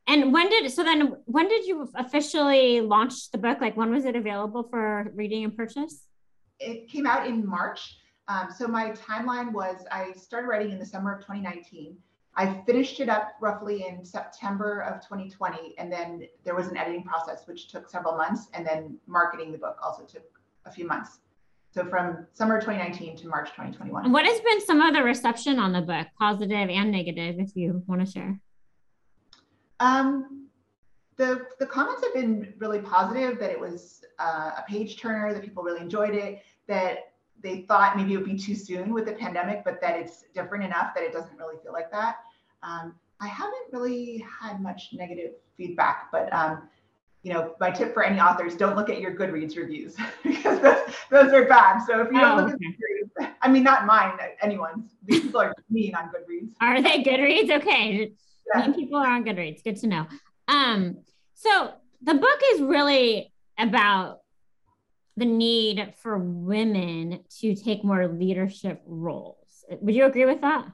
And 0.07 0.33
when 0.33 0.49
did 0.49 0.71
so 0.71 0.83
then 0.83 1.17
when 1.27 1.49
did 1.49 1.67
you 1.67 1.89
officially 1.95 2.81
launch 2.81 3.31
the 3.31 3.39
book? 3.39 3.61
Like 3.61 3.77
when 3.77 3.93
was 3.93 4.05
it 4.05 4.17
available 4.17 4.65
for 4.65 5.11
reading 5.15 5.45
and 5.45 5.57
purchase? 5.57 6.07
It 6.59 6.89
came 6.89 7.07
out 7.07 7.27
in 7.27 7.47
March. 7.47 7.99
Um, 8.29 8.49
so 8.57 8.67
my 8.67 8.91
timeline 8.93 9.53
was 9.53 9.85
I 9.91 10.13
started 10.13 10.49
writing 10.49 10.73
in 10.73 10.79
the 10.79 10.87
summer 10.87 11.13
of 11.13 11.21
2019. 11.21 11.97
I 12.35 12.63
finished 12.65 13.01
it 13.01 13.09
up 13.09 13.35
roughly 13.41 13.87
in 13.87 14.05
September 14.05 14.81
of 14.81 15.03
2020, 15.03 15.75
and 15.79 15.93
then 15.93 16.27
there 16.45 16.55
was 16.55 16.69
an 16.69 16.77
editing 16.77 17.05
process 17.05 17.47
which 17.47 17.69
took 17.69 17.91
several 17.91 18.17
months, 18.17 18.49
and 18.55 18.67
then 18.67 18.97
marketing 19.07 19.53
the 19.53 19.59
book 19.59 19.79
also 19.83 20.05
took 20.05 20.25
a 20.65 20.73
few 20.73 20.87
months. 20.87 21.19
So 21.73 21.87
from 21.87 22.27
summer 22.35 22.61
2019 22.61 23.17
to 23.19 23.29
March 23.29 23.51
2021. 23.51 24.13
what 24.13 24.27
has 24.27 24.41
been 24.41 24.61
some 24.61 24.81
of 24.81 24.95
the 24.95 25.03
reception 25.03 25.59
on 25.59 25.73
the 25.73 25.81
book, 25.81 26.07
positive 26.19 26.69
and 26.69 26.91
negative, 26.91 27.37
if 27.39 27.55
you 27.55 27.83
want 27.87 28.05
to 28.07 28.11
share? 28.11 28.41
Um, 29.81 30.49
the 31.17 31.47
the 31.59 31.67
comments 31.67 32.03
have 32.05 32.15
been 32.15 32.55
really 32.59 32.81
positive. 32.81 33.39
That 33.39 33.51
it 33.51 33.59
was 33.59 34.05
uh, 34.19 34.53
a 34.59 34.65
page 34.69 34.99
turner. 34.99 35.33
That 35.33 35.43
people 35.43 35.63
really 35.63 35.81
enjoyed 35.81 36.15
it. 36.15 36.43
That 36.69 37.12
they 37.43 37.63
thought 37.63 37.97
maybe 37.97 38.15
it 38.15 38.17
would 38.19 38.27
be 38.27 38.39
too 38.39 38.55
soon 38.55 38.93
with 38.93 39.07
the 39.07 39.13
pandemic, 39.13 39.65
but 39.65 39.81
that 39.81 39.99
it's 39.99 40.25
different 40.35 40.65
enough 40.65 40.95
that 40.95 41.03
it 41.03 41.13
doesn't 41.13 41.37
really 41.37 41.57
feel 41.63 41.73
like 41.73 41.91
that. 41.91 42.17
Um, 42.63 42.95
I 43.21 43.29
haven't 43.29 43.73
really 43.73 44.25
had 44.41 44.61
much 44.61 44.91
negative 44.93 45.33
feedback, 45.57 46.11
but 46.11 46.33
um, 46.33 46.69
you 47.23 47.33
know, 47.33 47.55
my 47.61 47.71
tip 47.71 47.95
for 47.95 48.03
any 48.03 48.21
authors: 48.21 48.57
don't 48.57 48.77
look 48.77 48.91
at 48.91 49.01
your 49.01 49.15
Goodreads 49.15 49.57
reviews 49.57 49.97
because 50.23 50.61
those, 50.61 50.95
those 51.11 51.33
are 51.33 51.47
bad. 51.47 51.85
So 51.85 52.01
if 52.01 52.13
you 52.13 52.21
don't 52.21 52.41
oh, 52.41 52.45
look 52.45 52.55
okay. 52.55 52.67
at 52.67 53.25
Goodreads, 53.25 53.35
I 53.43 53.49
mean, 53.49 53.63
not 53.63 53.87
mine, 53.87 54.13
anyone's. 54.41 54.91
These 55.05 55.23
people 55.23 55.41
are 55.41 55.55
mean 55.71 55.95
on 55.95 56.11
Goodreads. 56.11 56.51
Are 56.61 56.81
they 56.81 57.03
Goodreads? 57.03 57.51
Okay, 57.51 58.13
yeah. 58.55 58.67
mean 58.67 58.75
people 58.75 58.99
are 58.99 59.13
on 59.13 59.25
Goodreads. 59.25 59.63
Good 59.63 59.77
to 59.79 59.87
know. 59.87 60.07
Um, 60.49 60.99
so 61.35 61.75
the 62.03 62.15
book 62.15 62.41
is 62.55 62.61
really 62.61 63.33
about 63.59 64.22
the 65.17 65.25
need 65.25 65.95
for 65.97 66.19
women 66.19 67.21
to 67.41 67.55
take 67.55 67.85
more 67.85 68.09
leadership 68.09 68.83
roles. 68.87 69.65
Would 69.81 69.95
you 69.95 70.07
agree 70.07 70.25
with 70.25 70.41
that? 70.41 70.67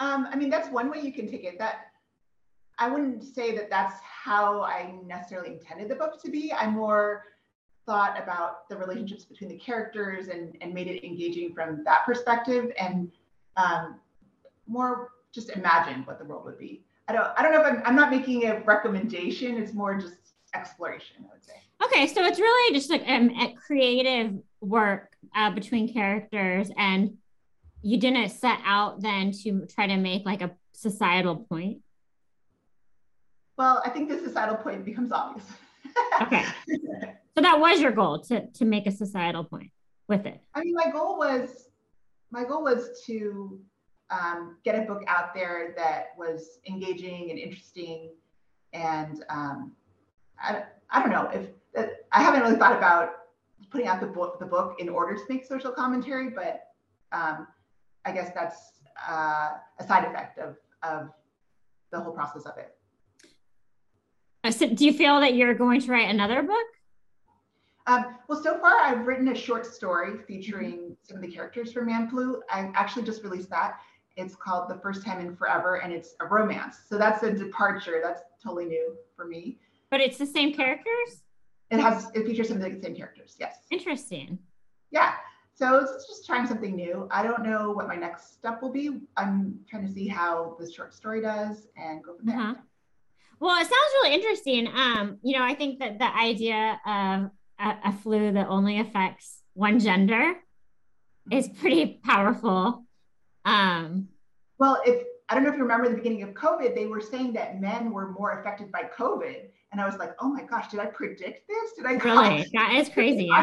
Um, 0.00 0.28
I 0.30 0.36
mean, 0.36 0.50
that's 0.50 0.68
one 0.68 0.90
way 0.90 1.00
you 1.00 1.12
can 1.12 1.28
take 1.28 1.44
it. 1.44 1.58
That 1.58 1.86
I 2.78 2.88
wouldn't 2.88 3.22
say 3.22 3.56
that 3.56 3.70
that's 3.70 3.98
how 4.02 4.62
I 4.62 4.94
necessarily 5.06 5.52
intended 5.52 5.88
the 5.88 5.94
book 5.94 6.22
to 6.22 6.30
be. 6.30 6.52
I 6.52 6.68
more 6.68 7.24
thought 7.86 8.20
about 8.20 8.68
the 8.68 8.76
relationships 8.76 9.24
between 9.24 9.48
the 9.48 9.56
characters 9.56 10.28
and, 10.28 10.56
and 10.60 10.74
made 10.74 10.88
it 10.88 11.06
engaging 11.06 11.54
from 11.54 11.84
that 11.84 12.04
perspective 12.04 12.72
and 12.78 13.10
um, 13.56 14.00
more 14.66 15.12
just 15.32 15.50
imagine 15.50 16.02
what 16.04 16.18
the 16.18 16.24
world 16.24 16.44
would 16.44 16.58
be. 16.58 16.82
I 17.08 17.12
don't 17.12 17.28
I 17.36 17.42
don't 17.42 17.52
know 17.52 17.60
if 17.60 17.66
I'm 17.66 17.82
I'm 17.84 17.94
not 17.94 18.10
making 18.10 18.46
a 18.46 18.60
recommendation. 18.60 19.56
It's 19.56 19.72
more 19.72 19.94
just 19.94 20.34
exploration, 20.56 21.16
I 21.20 21.34
would 21.34 21.44
say. 21.44 21.54
Okay, 21.84 22.06
so 22.06 22.24
it's 22.24 22.38
really 22.38 22.74
just 22.74 22.90
like 22.90 23.02
um, 23.06 23.30
a 23.30 23.54
creative 23.54 24.34
work 24.60 25.14
uh, 25.34 25.50
between 25.50 25.92
characters, 25.92 26.70
and 26.76 27.16
you 27.82 27.98
didn't 27.98 28.30
set 28.30 28.58
out 28.64 29.02
then 29.02 29.32
to 29.44 29.66
try 29.66 29.86
to 29.86 29.96
make 29.96 30.24
like 30.24 30.42
a 30.42 30.52
societal 30.72 31.36
point. 31.36 31.78
Well, 33.58 33.82
I 33.84 33.90
think 33.90 34.08
the 34.08 34.18
societal 34.18 34.56
point 34.56 34.84
becomes 34.84 35.12
obvious. 35.12 35.46
okay. 36.22 36.44
So 37.36 37.42
that 37.42 37.60
was 37.60 37.80
your 37.80 37.92
goal 37.92 38.20
to 38.24 38.46
to 38.46 38.64
make 38.64 38.86
a 38.86 38.92
societal 38.92 39.44
point 39.44 39.70
with 40.08 40.26
it. 40.26 40.40
I 40.54 40.60
mean, 40.60 40.74
my 40.74 40.90
goal 40.90 41.18
was 41.18 41.68
my 42.30 42.44
goal 42.44 42.62
was 42.62 43.02
to 43.06 43.60
um, 44.10 44.56
get 44.64 44.74
a 44.76 44.82
book 44.82 45.02
out 45.06 45.34
there 45.34 45.74
that 45.76 46.08
was 46.16 46.58
engaging 46.68 47.30
and 47.30 47.38
interesting. 47.38 48.10
And 48.72 49.24
um, 49.30 49.72
I, 50.40 50.64
I 50.90 51.00
don't 51.00 51.10
know 51.10 51.30
if 51.32 51.48
I 52.12 52.22
haven't 52.22 52.42
really 52.42 52.56
thought 52.56 52.76
about 52.76 53.10
putting 53.70 53.86
out 53.86 54.00
the 54.00 54.06
book 54.06 54.38
the 54.38 54.46
book 54.46 54.76
in 54.78 54.88
order 54.88 55.14
to 55.14 55.22
make 55.28 55.44
social 55.44 55.70
commentary, 55.72 56.30
but 56.30 56.68
um, 57.12 57.46
I 58.04 58.12
guess 58.12 58.30
that's 58.34 58.80
uh, 59.08 59.50
a 59.78 59.86
side 59.86 60.04
effect 60.04 60.38
of 60.38 60.56
of 60.82 61.10
the 61.90 62.00
whole 62.00 62.12
process 62.12 62.46
of 62.46 62.56
it. 62.58 62.74
So 64.52 64.68
do 64.68 64.86
you 64.86 64.92
feel 64.92 65.20
that 65.20 65.34
you're 65.34 65.54
going 65.54 65.80
to 65.80 65.90
write 65.90 66.08
another 66.08 66.42
book? 66.42 66.66
Um, 67.88 68.16
well, 68.28 68.42
so 68.42 68.58
far 68.58 68.78
I've 68.80 69.06
written 69.06 69.28
a 69.28 69.34
short 69.34 69.64
story 69.66 70.18
featuring 70.26 70.72
mm-hmm. 70.72 70.92
some 71.02 71.16
of 71.16 71.22
the 71.22 71.30
characters 71.30 71.72
from 71.72 71.86
Man 71.86 72.08
Flu. 72.08 72.42
I 72.50 72.70
actually 72.74 73.04
just 73.04 73.22
released 73.22 73.50
that. 73.50 73.78
It's 74.16 74.34
called 74.34 74.68
The 74.70 74.76
First 74.76 75.04
Time 75.04 75.20
in 75.20 75.36
Forever, 75.36 75.76
and 75.76 75.92
it's 75.92 76.14
a 76.20 76.26
romance. 76.26 76.78
So 76.88 76.96
that's 76.96 77.22
a 77.22 77.30
departure. 77.30 78.00
That's 78.02 78.22
totally 78.42 78.64
new 78.64 78.96
for 79.14 79.26
me. 79.26 79.58
But 79.90 80.00
it's 80.00 80.18
the 80.18 80.26
same 80.26 80.52
characters. 80.52 81.22
It 81.70 81.80
has 81.80 82.10
it 82.14 82.26
features 82.26 82.48
some 82.48 82.60
of 82.60 82.62
the 82.62 82.80
same 82.80 82.94
characters. 82.94 83.36
Yes. 83.38 83.56
Interesting. 83.70 84.38
Yeah. 84.90 85.14
So 85.54 85.78
it's 85.78 86.06
just 86.06 86.26
trying 86.26 86.46
something 86.46 86.76
new. 86.76 87.08
I 87.10 87.22
don't 87.22 87.42
know 87.42 87.70
what 87.70 87.88
my 87.88 87.96
next 87.96 88.34
step 88.34 88.60
will 88.60 88.72
be. 88.72 89.00
I'm 89.16 89.58
trying 89.68 89.86
to 89.86 89.92
see 89.92 90.06
how 90.06 90.56
this 90.60 90.74
short 90.74 90.92
story 90.92 91.22
does 91.22 91.66
and 91.76 92.04
go 92.04 92.14
from 92.16 92.26
there. 92.26 92.38
Uh-huh. 92.38 92.54
Well, 93.40 93.56
it 93.60 93.64
sounds 93.64 93.92
really 94.02 94.14
interesting. 94.14 94.68
Um, 94.68 95.18
you 95.22 95.36
know, 95.36 95.44
I 95.44 95.54
think 95.54 95.78
that 95.78 95.98
the 95.98 96.14
idea 96.14 96.78
of 96.86 97.30
a, 97.58 97.88
a 97.88 97.92
flu 98.02 98.32
that 98.32 98.48
only 98.48 98.80
affects 98.80 99.42
one 99.54 99.78
gender 99.80 100.34
is 101.30 101.48
pretty 101.48 102.00
powerful. 102.04 102.84
Um, 103.44 104.08
well, 104.58 104.80
if 104.84 105.06
I 105.28 105.34
don't 105.34 105.42
know 105.42 105.50
if 105.50 105.56
you 105.56 105.62
remember 105.62 105.88
the 105.88 105.96
beginning 105.96 106.22
of 106.22 106.30
COVID, 106.30 106.74
they 106.74 106.86
were 106.86 107.00
saying 107.00 107.32
that 107.32 107.60
men 107.60 107.90
were 107.90 108.12
more 108.12 108.38
affected 108.40 108.70
by 108.70 108.82
COVID. 108.96 109.48
And 109.72 109.80
I 109.80 109.86
was 109.86 109.96
like, 109.96 110.14
oh 110.20 110.28
my 110.28 110.44
gosh, 110.44 110.68
did 110.68 110.78
I 110.78 110.86
predict 110.86 111.48
this? 111.48 111.72
Did 111.76 111.86
I 111.86 111.94
really? 111.94 112.46
That 112.52 112.74
is 112.74 112.88
crazy. 112.88 113.28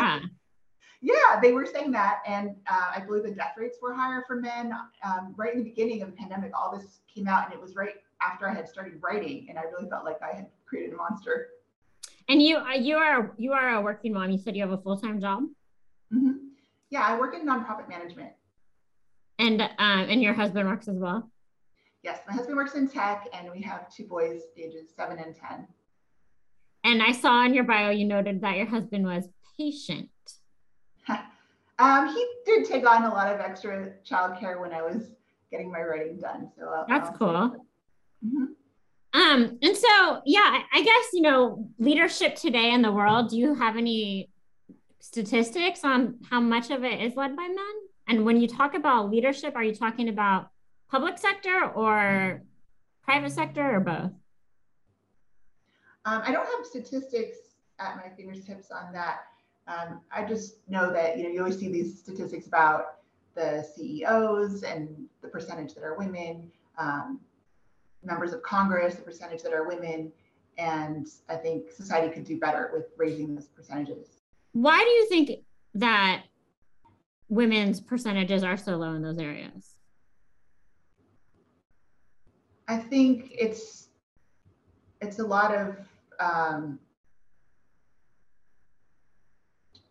Yeah. 1.05 1.15
yeah, 1.17 1.41
they 1.41 1.51
were 1.51 1.65
saying 1.65 1.91
that. 1.91 2.19
And 2.25 2.55
uh, 2.71 2.91
I 2.95 3.01
believe 3.05 3.23
the 3.23 3.31
death 3.31 3.55
rates 3.57 3.77
were 3.81 3.93
higher 3.93 4.23
for 4.25 4.39
men. 4.39 4.71
Um, 5.03 5.33
right 5.35 5.51
in 5.53 5.59
the 5.59 5.69
beginning 5.69 6.01
of 6.01 6.09
the 6.11 6.15
pandemic, 6.15 6.51
all 6.57 6.73
this 6.73 7.01
came 7.13 7.27
out, 7.27 7.43
and 7.43 7.53
it 7.53 7.59
was 7.59 7.75
right 7.75 7.95
after 8.21 8.47
I 8.47 8.53
had 8.53 8.69
started 8.69 8.93
writing. 9.01 9.47
And 9.49 9.59
I 9.59 9.63
really 9.63 9.89
felt 9.89 10.05
like 10.05 10.21
I 10.21 10.33
had 10.33 10.47
created 10.65 10.93
a 10.93 10.95
monster. 10.95 11.49
And 12.29 12.41
you, 12.41 12.55
uh, 12.55 12.75
you 12.75 12.95
are 12.95 13.33
you 13.37 13.51
are 13.51 13.75
a 13.75 13.81
working 13.81 14.13
mom. 14.13 14.31
You 14.31 14.37
said 14.37 14.55
you 14.55 14.61
have 14.61 14.71
a 14.71 14.77
full 14.77 14.97
time 14.97 15.19
job. 15.19 15.43
Mm-hmm. 16.13 16.37
Yeah, 16.89 17.01
I 17.01 17.19
work 17.19 17.35
in 17.35 17.45
nonprofit 17.45 17.89
management. 17.89 18.31
And 19.39 19.61
um, 19.61 19.69
and 19.79 20.23
your 20.23 20.33
husband 20.33 20.69
works 20.69 20.87
as 20.87 20.95
well. 20.95 21.29
Yes, 22.03 22.19
my 22.27 22.33
husband 22.33 22.57
works 22.57 22.75
in 22.75 22.87
tech, 22.89 23.27
and 23.33 23.49
we 23.49 23.61
have 23.61 23.89
two 23.89 24.05
boys, 24.05 24.41
ages 24.57 24.89
seven 24.95 25.19
and 25.19 25.33
ten. 25.35 25.67
And 26.83 27.01
I 27.01 27.13
saw 27.13 27.45
in 27.45 27.53
your 27.53 27.63
bio 27.63 27.91
you 27.91 28.05
noted 28.05 28.41
that 28.41 28.57
your 28.57 28.65
husband 28.65 29.05
was 29.05 29.29
patient. 29.57 30.09
um, 31.79 32.13
he 32.13 32.27
did 32.45 32.65
take 32.65 32.85
on 32.85 33.03
a 33.03 33.09
lot 33.09 33.33
of 33.33 33.39
extra 33.39 33.93
childcare 34.05 34.59
when 34.59 34.73
I 34.73 34.81
was 34.81 35.11
getting 35.49 35.71
my 35.71 35.81
writing 35.81 36.19
done. 36.19 36.51
So 36.57 36.67
I'll, 36.67 36.85
that's 36.89 37.09
I'll 37.09 37.17
cool. 37.17 37.65
Mm-hmm. 38.25 38.45
Um, 39.13 39.59
and 39.61 39.77
so 39.77 40.21
yeah, 40.25 40.59
I 40.73 40.83
guess 40.83 41.13
you 41.13 41.21
know 41.21 41.69
leadership 41.79 42.35
today 42.35 42.71
in 42.73 42.81
the 42.81 42.91
world. 42.91 43.29
Do 43.29 43.37
you 43.37 43.53
have 43.55 43.77
any 43.77 44.29
statistics 44.99 45.85
on 45.85 46.19
how 46.29 46.41
much 46.41 46.69
of 46.69 46.83
it 46.83 47.01
is 47.01 47.15
led 47.15 47.37
by 47.37 47.47
men? 47.47 47.75
And 48.09 48.25
when 48.25 48.41
you 48.41 48.47
talk 48.49 48.73
about 48.73 49.09
leadership, 49.09 49.55
are 49.55 49.63
you 49.63 49.73
talking 49.73 50.09
about 50.09 50.49
public 50.93 51.17
sector 51.17 51.71
or 51.73 52.43
private 53.01 53.31
sector 53.31 53.77
or 53.77 53.79
both? 53.79 54.11
Um, 56.05 56.21
I 56.23 56.31
don't 56.31 56.45
have 56.45 56.65
statistics 56.65 57.37
at 57.79 57.95
my 57.95 58.09
fingertips 58.15 58.69
on 58.69 58.93
that. 58.93 59.21
Um, 59.67 60.01
I 60.11 60.23
just 60.23 60.57
know 60.69 60.93
that 60.93 61.17
you 61.17 61.23
know 61.23 61.29
you 61.29 61.39
always 61.39 61.57
see 61.57 61.71
these 61.71 61.97
statistics 61.97 62.45
about 62.45 62.97
the 63.33 63.65
CEOs 63.75 64.61
and 64.61 64.87
the 65.23 65.29
percentage 65.29 65.73
that 65.73 65.83
are 65.83 65.97
women, 65.97 66.51
um, 66.77 67.19
members 68.03 68.31
of 68.31 68.43
Congress, 68.43 68.93
the 68.93 69.01
percentage 69.01 69.41
that 69.41 69.51
are 69.53 69.67
women, 69.67 70.11
and 70.59 71.07
I 71.27 71.37
think 71.37 71.71
society 71.71 72.13
could 72.13 72.25
do 72.25 72.37
better 72.37 72.69
with 72.71 72.91
raising 72.97 73.33
those 73.33 73.47
percentages. 73.47 74.09
Why 74.51 74.77
do 74.77 74.89
you 74.89 75.09
think 75.09 75.39
that 75.73 76.25
women's 77.29 77.81
percentages 77.81 78.43
are 78.43 78.57
so 78.57 78.75
low 78.75 78.93
in 78.93 79.01
those 79.01 79.17
areas? 79.17 79.73
I 82.67 82.77
think 82.77 83.33
it's 83.37 83.89
it's 85.01 85.19
a 85.19 85.25
lot 85.25 85.53
of 85.53 85.77
um, 86.19 86.79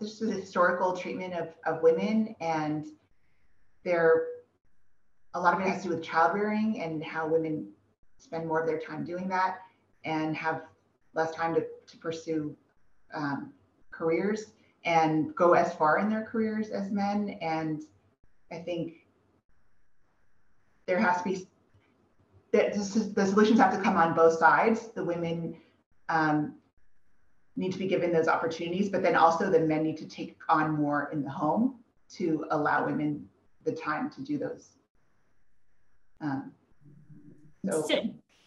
this 0.02 0.20
is 0.20 0.30
a 0.30 0.40
historical 0.40 0.96
treatment 0.96 1.34
of, 1.34 1.48
of 1.64 1.82
women 1.82 2.34
and 2.40 2.86
there, 3.84 4.26
a 5.34 5.40
lot 5.40 5.54
of 5.54 5.60
it 5.60 5.68
has 5.68 5.82
to 5.82 5.88
do 5.88 5.94
with 5.94 6.04
child 6.04 6.34
rearing 6.34 6.80
and 6.82 7.02
how 7.02 7.26
women 7.26 7.68
spend 8.18 8.46
more 8.46 8.60
of 8.60 8.66
their 8.66 8.80
time 8.80 9.04
doing 9.04 9.28
that 9.28 9.58
and 10.04 10.36
have 10.36 10.62
less 11.14 11.32
time 11.34 11.54
to, 11.54 11.64
to 11.86 11.96
pursue 11.98 12.54
um, 13.14 13.52
careers 13.90 14.46
and 14.84 15.34
go 15.36 15.52
as 15.54 15.72
far 15.74 15.98
in 15.98 16.08
their 16.08 16.24
careers 16.24 16.70
as 16.70 16.90
men. 16.90 17.38
And 17.40 17.84
I 18.50 18.56
think 18.56 19.06
there 20.86 20.98
has 20.98 21.18
to 21.18 21.24
be 21.24 21.46
the, 22.52 23.12
the 23.14 23.26
solutions 23.26 23.58
have 23.58 23.74
to 23.74 23.82
come 23.82 23.96
on 23.96 24.14
both 24.14 24.38
sides. 24.38 24.88
The 24.94 25.02
women 25.02 25.56
um, 26.08 26.54
need 27.56 27.72
to 27.72 27.78
be 27.78 27.86
given 27.86 28.12
those 28.12 28.28
opportunities, 28.28 28.90
but 28.90 29.02
then 29.02 29.16
also 29.16 29.50
the 29.50 29.60
men 29.60 29.82
need 29.82 29.96
to 29.98 30.06
take 30.06 30.36
on 30.48 30.72
more 30.72 31.10
in 31.12 31.22
the 31.22 31.30
home 31.30 31.80
to 32.16 32.44
allow 32.50 32.84
women 32.84 33.26
the 33.64 33.72
time 33.72 34.10
to 34.10 34.20
do 34.20 34.38
those. 34.38 34.70
Um, 36.20 36.52
so, 37.68 37.82
so, 37.88 38.02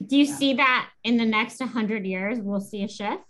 do 0.06 0.18
you 0.18 0.26
yeah. 0.26 0.36
see 0.36 0.54
that 0.54 0.90
in 1.04 1.18
the 1.18 1.26
next 1.26 1.60
100 1.60 2.06
years 2.06 2.40
we'll 2.40 2.62
see 2.62 2.84
a 2.84 2.88
shift? 2.88 3.24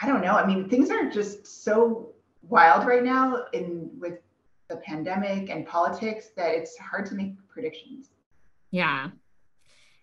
I 0.00 0.06
don't 0.06 0.20
know. 0.20 0.32
I 0.32 0.46
mean, 0.46 0.68
things 0.68 0.90
are 0.90 1.10
just 1.10 1.64
so 1.64 2.12
wild 2.42 2.86
right 2.86 3.02
now 3.02 3.46
in 3.52 3.90
with 3.98 4.18
the 4.68 4.76
pandemic 4.76 5.50
and 5.50 5.66
politics 5.66 6.30
that 6.36 6.54
it's 6.54 6.76
hard 6.78 7.06
to 7.06 7.14
make 7.14 7.34
predictions. 7.48 8.10
Yeah. 8.70 9.08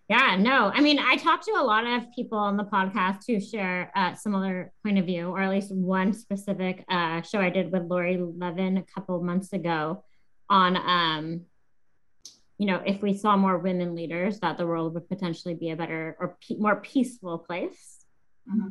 Yeah, 0.08 0.36
no. 0.38 0.70
I 0.74 0.80
mean, 0.82 0.98
I 0.98 1.16
talked 1.16 1.44
to 1.44 1.52
a 1.52 1.64
lot 1.64 1.86
of 1.86 2.12
people 2.14 2.36
on 2.36 2.58
the 2.58 2.64
podcast 2.64 3.20
who 3.26 3.40
share 3.40 3.90
a 3.96 4.14
similar 4.14 4.70
point 4.82 4.98
of 4.98 5.06
view, 5.06 5.28
or 5.28 5.40
at 5.40 5.50
least 5.50 5.74
one 5.74 6.12
specific 6.12 6.84
uh, 6.90 7.22
show 7.22 7.40
I 7.40 7.48
did 7.48 7.72
with 7.72 7.84
Lori 7.84 8.18
Levin 8.18 8.76
a 8.76 8.82
couple 8.82 9.22
months 9.22 9.54
ago 9.54 10.04
on, 10.50 10.76
um, 10.76 11.40
you 12.58 12.66
know, 12.66 12.82
if 12.84 13.00
we 13.00 13.14
saw 13.14 13.36
more 13.36 13.56
women 13.56 13.94
leaders, 13.94 14.40
that 14.40 14.58
the 14.58 14.66
world 14.66 14.92
would 14.92 15.08
potentially 15.08 15.54
be 15.54 15.70
a 15.70 15.76
better 15.76 16.16
or 16.20 16.36
pe- 16.46 16.56
more 16.56 16.76
peaceful 16.76 17.38
place. 17.38 18.04
Mm-hmm. 18.48 18.68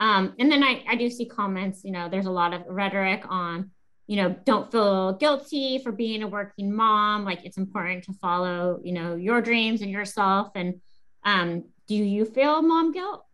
Um, 0.00 0.34
and 0.38 0.50
then 0.50 0.62
I, 0.62 0.84
I 0.88 0.94
do 0.94 1.10
see 1.10 1.26
comments, 1.26 1.82
you 1.82 1.90
know, 1.90 2.08
there's 2.08 2.26
a 2.26 2.30
lot 2.30 2.54
of 2.54 2.62
rhetoric 2.68 3.24
on, 3.28 3.72
you 4.08 4.16
know, 4.16 4.34
don't 4.46 4.72
feel 4.72 5.12
guilty 5.12 5.78
for 5.78 5.92
being 5.92 6.22
a 6.22 6.26
working 6.26 6.74
mom. 6.74 7.24
Like 7.26 7.44
it's 7.44 7.58
important 7.58 8.04
to 8.04 8.14
follow, 8.14 8.80
you 8.82 8.92
know, 8.94 9.14
your 9.16 9.42
dreams 9.42 9.82
and 9.82 9.90
yourself. 9.90 10.50
And 10.54 10.80
um, 11.24 11.64
do 11.86 11.94
you 11.94 12.24
feel 12.24 12.62
mom 12.62 12.90
guilt 12.90 13.26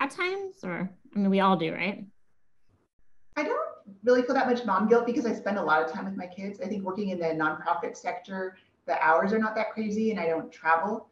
at 0.00 0.10
times? 0.10 0.64
Or, 0.64 0.90
I 1.14 1.18
mean, 1.18 1.28
we 1.28 1.40
all 1.40 1.58
do, 1.58 1.74
right? 1.74 2.06
I 3.36 3.42
don't 3.42 3.68
really 4.02 4.22
feel 4.22 4.34
that 4.34 4.46
much 4.46 4.64
mom 4.64 4.88
guilt 4.88 5.04
because 5.04 5.26
I 5.26 5.34
spend 5.34 5.58
a 5.58 5.62
lot 5.62 5.84
of 5.84 5.92
time 5.92 6.06
with 6.06 6.16
my 6.16 6.26
kids. 6.26 6.58
I 6.62 6.68
think 6.68 6.84
working 6.84 7.10
in 7.10 7.18
the 7.18 7.26
nonprofit 7.26 7.94
sector, 7.94 8.56
the 8.86 8.98
hours 9.04 9.34
are 9.34 9.38
not 9.38 9.54
that 9.56 9.72
crazy 9.72 10.10
and 10.10 10.18
I 10.18 10.26
don't 10.26 10.50
travel. 10.50 11.10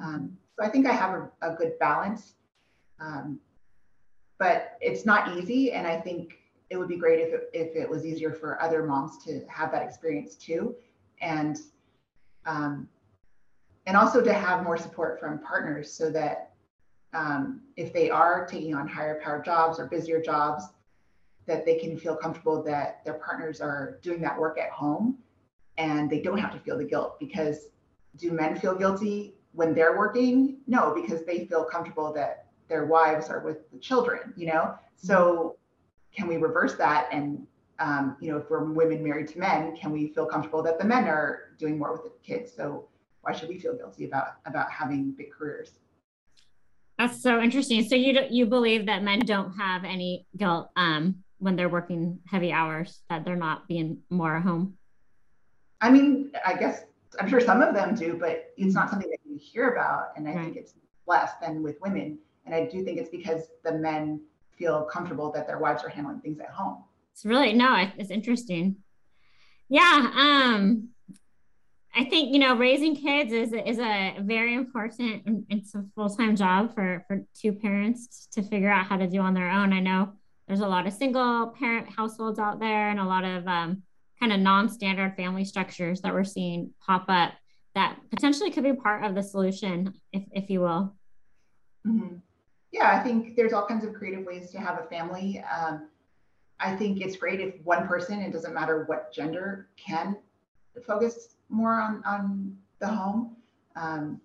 Um, 0.00 0.38
so 0.56 0.64
I 0.64 0.68
think 0.68 0.86
I 0.86 0.92
have 0.92 1.14
a, 1.14 1.30
a 1.42 1.56
good 1.56 1.76
balance. 1.80 2.34
Um, 3.00 3.40
but 4.38 4.78
it's 4.80 5.04
not 5.04 5.36
easy. 5.36 5.72
And 5.72 5.84
I 5.84 6.00
think 6.00 6.38
it 6.72 6.78
would 6.78 6.88
be 6.88 6.96
great 6.96 7.20
if 7.20 7.34
it, 7.34 7.50
if 7.52 7.76
it 7.76 7.88
was 7.88 8.06
easier 8.06 8.32
for 8.32 8.60
other 8.62 8.82
moms 8.82 9.22
to 9.24 9.42
have 9.46 9.70
that 9.72 9.82
experience 9.82 10.36
too. 10.36 10.74
And, 11.20 11.58
um, 12.46 12.88
and 13.86 13.94
also 13.94 14.22
to 14.22 14.32
have 14.32 14.64
more 14.64 14.78
support 14.78 15.20
from 15.20 15.38
partners 15.40 15.92
so 15.92 16.10
that 16.10 16.54
um, 17.12 17.60
if 17.76 17.92
they 17.92 18.08
are 18.08 18.46
taking 18.46 18.74
on 18.74 18.88
higher 18.88 19.20
power 19.22 19.42
jobs 19.44 19.78
or 19.78 19.86
busier 19.86 20.22
jobs, 20.22 20.64
that 21.44 21.66
they 21.66 21.78
can 21.78 21.98
feel 21.98 22.16
comfortable 22.16 22.62
that 22.62 23.04
their 23.04 23.14
partners 23.14 23.60
are 23.60 23.98
doing 24.00 24.22
that 24.22 24.38
work 24.38 24.58
at 24.58 24.70
home 24.70 25.18
and 25.76 26.08
they 26.08 26.20
don't 26.20 26.38
have 26.38 26.52
to 26.52 26.58
feel 26.60 26.78
the 26.78 26.84
guilt 26.84 27.20
because 27.20 27.68
do 28.16 28.32
men 28.32 28.58
feel 28.58 28.74
guilty 28.74 29.34
when 29.52 29.74
they're 29.74 29.98
working? 29.98 30.56
No, 30.66 30.94
because 30.94 31.26
they 31.26 31.44
feel 31.44 31.64
comfortable 31.64 32.14
that 32.14 32.46
their 32.68 32.86
wives 32.86 33.28
are 33.28 33.40
with 33.40 33.70
the 33.72 33.78
children, 33.78 34.32
you 34.36 34.46
know? 34.46 34.74
So 34.96 35.56
can 36.14 36.26
we 36.26 36.36
reverse 36.36 36.74
that? 36.76 37.08
And, 37.12 37.46
um, 37.78 38.16
you 38.20 38.30
know, 38.30 38.38
if 38.38 38.50
we're 38.50 38.64
women 38.64 39.02
married 39.02 39.28
to 39.28 39.38
men, 39.38 39.74
can 39.76 39.90
we 39.90 40.08
feel 40.08 40.26
comfortable 40.26 40.62
that 40.62 40.78
the 40.78 40.84
men 40.84 41.04
are 41.04 41.54
doing 41.58 41.78
more 41.78 41.92
with 41.92 42.04
the 42.04 42.12
kids? 42.22 42.52
So 42.54 42.88
why 43.22 43.32
should 43.32 43.48
we 43.48 43.58
feel 43.58 43.76
guilty 43.76 44.04
about, 44.04 44.34
about 44.46 44.70
having 44.70 45.12
big 45.12 45.32
careers? 45.32 45.72
That's 46.98 47.20
so 47.22 47.40
interesting. 47.40 47.84
So 47.84 47.94
you, 47.94 48.20
you 48.30 48.46
believe 48.46 48.86
that 48.86 49.02
men 49.02 49.20
don't 49.20 49.52
have 49.54 49.84
any 49.84 50.26
guilt 50.36 50.70
um, 50.76 51.24
when 51.38 51.56
they're 51.56 51.68
working 51.68 52.18
heavy 52.26 52.52
hours, 52.52 53.02
that 53.08 53.24
they're 53.24 53.36
not 53.36 53.66
being 53.66 53.98
more 54.10 54.36
at 54.36 54.42
home? 54.42 54.74
I 55.80 55.90
mean, 55.90 56.30
I 56.46 56.54
guess 56.54 56.84
I'm 57.18 57.28
sure 57.28 57.40
some 57.40 57.60
of 57.60 57.74
them 57.74 57.94
do, 57.94 58.16
but 58.18 58.52
it's 58.56 58.74
not 58.74 58.88
something 58.88 59.10
that 59.10 59.18
you 59.24 59.36
hear 59.36 59.70
about. 59.70 60.12
And 60.16 60.28
I 60.28 60.34
right. 60.34 60.44
think 60.44 60.56
it's 60.56 60.74
less 61.06 61.32
than 61.40 61.62
with 61.62 61.76
women. 61.80 62.18
And 62.46 62.54
I 62.54 62.66
do 62.66 62.84
think 62.84 62.98
it's 62.98 63.10
because 63.10 63.48
the 63.64 63.72
men 63.72 64.20
feel 64.56 64.82
comfortable 64.84 65.32
that 65.32 65.46
their 65.46 65.58
wives 65.58 65.82
are 65.84 65.88
handling 65.88 66.20
things 66.20 66.38
at 66.40 66.50
home. 66.50 66.84
It's 67.12 67.24
really 67.24 67.52
no, 67.52 67.88
it's 67.96 68.10
interesting. 68.10 68.76
Yeah, 69.68 70.10
um, 70.16 70.88
I 71.94 72.04
think 72.04 72.32
you 72.32 72.38
know 72.38 72.56
raising 72.56 72.96
kids 72.96 73.32
is 73.32 73.52
is 73.52 73.78
a 73.78 74.16
very 74.20 74.54
important 74.54 75.22
and 75.26 75.44
it's 75.50 75.74
a 75.74 75.84
full 75.94 76.08
time 76.08 76.36
job 76.36 76.74
for 76.74 77.04
for 77.06 77.24
two 77.38 77.52
parents 77.52 78.28
to 78.32 78.42
figure 78.42 78.70
out 78.70 78.86
how 78.86 78.96
to 78.96 79.06
do 79.06 79.20
on 79.20 79.34
their 79.34 79.50
own. 79.50 79.72
I 79.72 79.80
know 79.80 80.12
there's 80.46 80.60
a 80.60 80.68
lot 80.68 80.86
of 80.86 80.92
single 80.92 81.48
parent 81.58 81.88
households 81.88 82.38
out 82.38 82.60
there 82.60 82.90
and 82.90 82.98
a 82.98 83.04
lot 83.04 83.24
of 83.24 83.46
um, 83.46 83.82
kind 84.18 84.32
of 84.32 84.40
non 84.40 84.68
standard 84.68 85.16
family 85.16 85.44
structures 85.44 86.00
that 86.00 86.14
we're 86.14 86.24
seeing 86.24 86.70
pop 86.84 87.04
up 87.08 87.32
that 87.74 87.96
potentially 88.10 88.50
could 88.50 88.64
be 88.64 88.72
part 88.72 89.04
of 89.04 89.14
the 89.14 89.22
solution, 89.22 89.94
if 90.12 90.22
if 90.32 90.50
you 90.50 90.60
will. 90.60 90.94
Mm-hmm 91.86 92.16
yeah, 92.72 92.90
I 92.90 93.02
think 93.02 93.36
there's 93.36 93.52
all 93.52 93.66
kinds 93.66 93.84
of 93.84 93.92
creative 93.94 94.24
ways 94.24 94.50
to 94.50 94.58
have 94.58 94.80
a 94.80 94.84
family. 94.84 95.44
Um, 95.54 95.88
I 96.58 96.74
think 96.74 97.00
it's 97.00 97.16
great 97.16 97.40
if 97.40 97.54
one 97.64 97.86
person, 97.86 98.20
it 98.20 98.32
doesn't 98.32 98.54
matter 98.54 98.84
what 98.86 99.12
gender, 99.12 99.68
can 99.76 100.16
focus 100.86 101.36
more 101.50 101.80
on, 101.80 102.02
on 102.06 102.56
the 102.78 102.86
home. 102.86 103.36
Um, 103.76 104.20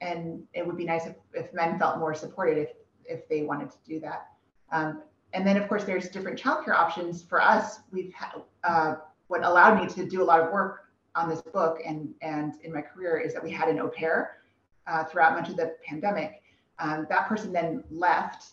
and 0.00 0.42
it 0.54 0.66
would 0.66 0.76
be 0.76 0.84
nice 0.84 1.06
if, 1.06 1.16
if 1.34 1.52
men 1.52 1.78
felt 1.78 1.98
more 1.98 2.14
supported 2.14 2.58
if, 2.58 2.70
if 3.04 3.28
they 3.28 3.42
wanted 3.42 3.70
to 3.70 3.76
do 3.86 4.00
that. 4.00 4.28
Um, 4.72 5.02
and 5.34 5.46
then, 5.46 5.56
of 5.56 5.68
course, 5.68 5.84
there's 5.84 6.08
different 6.08 6.40
childcare 6.40 6.74
options. 6.74 7.22
For 7.22 7.42
us, 7.42 7.80
we've 7.90 8.12
had, 8.14 8.30
uh, 8.64 8.94
what 9.26 9.44
allowed 9.44 9.80
me 9.80 9.88
to 9.88 10.08
do 10.08 10.22
a 10.22 10.24
lot 10.24 10.40
of 10.40 10.52
work 10.52 10.88
on 11.14 11.28
this 11.28 11.42
book 11.42 11.80
and, 11.84 12.14
and 12.22 12.54
in 12.62 12.72
my 12.72 12.80
career 12.80 13.18
is 13.18 13.34
that 13.34 13.42
we 13.42 13.50
had 13.50 13.68
an 13.68 13.78
au 13.78 13.88
pair 13.88 14.38
uh, 14.86 15.04
throughout 15.04 15.38
much 15.38 15.50
of 15.50 15.56
the 15.56 15.74
pandemic. 15.84 16.42
Um, 16.80 17.06
that 17.08 17.28
person 17.28 17.52
then 17.52 17.84
left, 17.90 18.52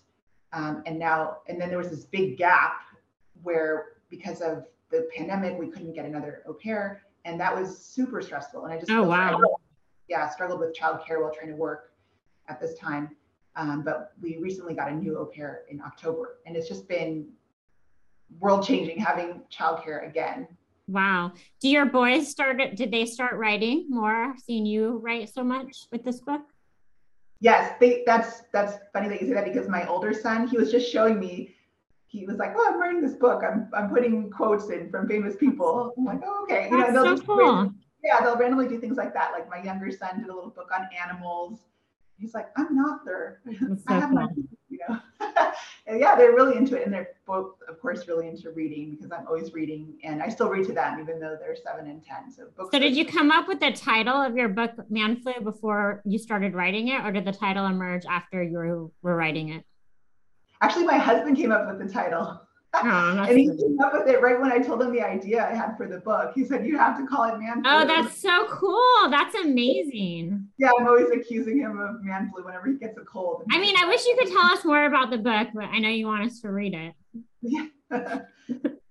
um, 0.53 0.83
and 0.85 0.97
now 0.97 1.37
and 1.47 1.59
then 1.59 1.69
there 1.69 1.77
was 1.77 1.89
this 1.89 2.05
big 2.05 2.37
gap 2.37 2.81
where 3.43 3.87
because 4.09 4.41
of 4.41 4.65
the 4.91 5.07
pandemic 5.15 5.59
we 5.59 5.67
couldn't 5.67 5.93
get 5.93 6.05
another 6.05 6.43
au 6.47 6.53
pair, 6.53 7.03
and 7.25 7.39
that 7.39 7.55
was 7.55 7.77
super 7.77 8.21
stressful. 8.21 8.65
And 8.65 8.73
I 8.73 8.77
just 8.77 8.91
oh 8.91 9.03
wow, 9.03 9.39
yeah, 10.07 10.29
struggled 10.29 10.59
with 10.59 10.75
childcare 10.75 11.21
while 11.21 11.31
trying 11.33 11.49
to 11.49 11.55
work 11.55 11.93
at 12.47 12.59
this 12.59 12.77
time. 12.77 13.15
Um, 13.55 13.83
but 13.83 14.11
we 14.21 14.37
recently 14.37 14.73
got 14.73 14.91
a 14.91 14.95
new 14.95 15.17
au 15.17 15.25
pair 15.25 15.61
in 15.69 15.81
October, 15.81 16.39
and 16.45 16.55
it's 16.55 16.67
just 16.67 16.87
been 16.87 17.27
world 18.39 18.65
changing 18.65 18.99
having 18.99 19.41
childcare 19.51 20.07
again. 20.07 20.47
Wow. 20.87 21.33
Do 21.61 21.69
your 21.69 21.85
boys 21.85 22.27
start? 22.27 22.57
Did 22.75 22.91
they 22.91 23.05
start 23.05 23.35
writing 23.35 23.87
more? 23.89 24.35
Seeing 24.43 24.65
you 24.65 24.99
write 25.03 25.33
so 25.33 25.43
much 25.43 25.87
with 25.91 26.03
this 26.03 26.19
book? 26.19 26.41
Yes, 27.39 27.73
they, 27.79 28.03
that's 28.05 28.43
that's 28.53 28.77
funny 28.93 29.09
that 29.09 29.21
you 29.21 29.27
say 29.27 29.33
that 29.33 29.45
because 29.45 29.67
my 29.67 29.87
older 29.87 30.13
son, 30.13 30.47
he 30.47 30.57
was 30.57 30.71
just 30.71 30.91
showing 30.91 31.19
me. 31.19 31.53
He 32.07 32.25
was 32.25 32.37
like, 32.37 32.53
"Oh, 32.55 32.65
I'm 32.67 32.79
writing 32.79 33.01
this 33.01 33.15
book. 33.15 33.43
I'm 33.43 33.69
I'm 33.73 33.89
putting 33.89 34.29
quotes 34.29 34.69
in 34.69 34.89
from 34.89 35.07
famous 35.07 35.35
people." 35.35 35.93
I'm 35.97 36.05
like, 36.05 36.21
"Oh, 36.25 36.43
okay." 36.43 36.69
You 36.71 36.77
know, 36.77 36.93
they'll 36.93 37.03
so 37.03 37.11
just 37.15 37.25
cool. 37.25 37.73
yeah, 38.03 38.21
they'll 38.21 38.37
randomly 38.37 38.67
do 38.67 38.79
things 38.79 38.97
like 38.97 39.13
that. 39.13 39.31
Like 39.33 39.49
my 39.49 39.61
younger 39.61 39.91
son 39.91 40.19
did 40.19 40.29
a 40.29 40.33
little 40.33 40.49
book 40.49 40.69
on 40.73 40.87
animals. 41.03 41.59
He's 42.17 42.33
like, 42.33 42.47
"I'm 42.55 42.67
an 42.67 42.79
author. 42.79 43.41
So 43.45 43.77
I 43.87 43.93
have 43.95 44.09
cool. 44.09 44.19
my 44.19 44.27
you 44.87 44.95
know. 45.19 45.51
and 45.87 45.99
yeah, 45.99 46.15
they're 46.15 46.33
really 46.33 46.57
into 46.57 46.75
it, 46.75 46.85
and 46.85 46.93
they're 46.93 47.09
both, 47.25 47.55
of 47.67 47.79
course, 47.81 48.07
really 48.07 48.27
into 48.27 48.51
reading 48.51 48.95
because 48.95 49.11
I'm 49.11 49.27
always 49.27 49.53
reading, 49.53 49.97
and 50.03 50.21
I 50.21 50.29
still 50.29 50.49
read 50.49 50.65
to 50.67 50.73
them 50.73 50.99
even 50.99 51.19
though 51.19 51.37
they're 51.39 51.55
seven 51.55 51.89
and 51.89 52.03
ten. 52.03 52.31
So 52.31 52.47
books. 52.55 52.69
So 52.71 52.79
did 52.79 52.95
you 52.95 53.05
come 53.05 53.31
up 53.31 53.47
with 53.47 53.59
the 53.59 53.71
title 53.71 54.15
of 54.15 54.35
your 54.35 54.49
book, 54.49 54.71
Man 54.89 55.21
Flu, 55.21 55.33
before 55.43 56.01
you 56.05 56.17
started 56.17 56.53
writing 56.53 56.89
it, 56.89 57.03
or 57.05 57.11
did 57.11 57.25
the 57.25 57.31
title 57.31 57.65
emerge 57.65 58.05
after 58.05 58.41
you 58.43 58.91
were 59.01 59.15
writing 59.15 59.49
it? 59.49 59.63
Actually, 60.61 60.85
my 60.85 60.97
husband 60.97 61.37
came 61.37 61.51
up 61.51 61.67
with 61.67 61.85
the 61.85 61.91
title. 61.91 62.41
Oh, 62.83 63.25
and 63.29 63.37
he 63.37 63.45
came 63.45 63.77
up 63.83 63.93
with 63.93 64.07
it 64.07 64.21
right 64.21 64.39
when 64.39 64.51
I 64.51 64.59
told 64.59 64.81
him 64.81 64.91
the 64.91 65.01
idea 65.01 65.47
I 65.47 65.53
had 65.53 65.75
for 65.77 65.87
the 65.87 65.99
book. 65.99 66.31
He 66.35 66.45
said, 66.45 66.65
You 66.65 66.77
have 66.77 66.97
to 66.97 67.05
call 67.05 67.23
it 67.25 67.39
man 67.39 67.61
flu. 67.61 67.71
Oh, 67.71 67.85
that's 67.85 68.21
so 68.21 68.47
cool. 68.49 69.09
That's 69.09 69.35
amazing. 69.35 70.47
Yeah, 70.57 70.71
I'm 70.79 70.87
always 70.87 71.09
accusing 71.11 71.59
him 71.59 71.79
of 71.79 72.03
man 72.03 72.31
flu 72.31 72.43
whenever 72.43 72.67
he 72.67 72.75
gets 72.75 72.97
a 72.97 73.05
cold. 73.05 73.43
I 73.51 73.59
mean, 73.59 73.75
I 73.77 73.87
wish 73.87 74.05
you 74.05 74.15
could 74.19 74.31
tell 74.31 74.51
us 74.51 74.65
more 74.65 74.85
about 74.85 75.09
the 75.09 75.17
book, 75.17 75.49
but 75.53 75.65
I 75.65 75.79
know 75.79 75.89
you 75.89 76.07
want 76.07 76.25
us 76.25 76.41
to 76.41 76.49
read 76.49 76.73
it. 76.73 76.93
Yeah. 77.41 77.67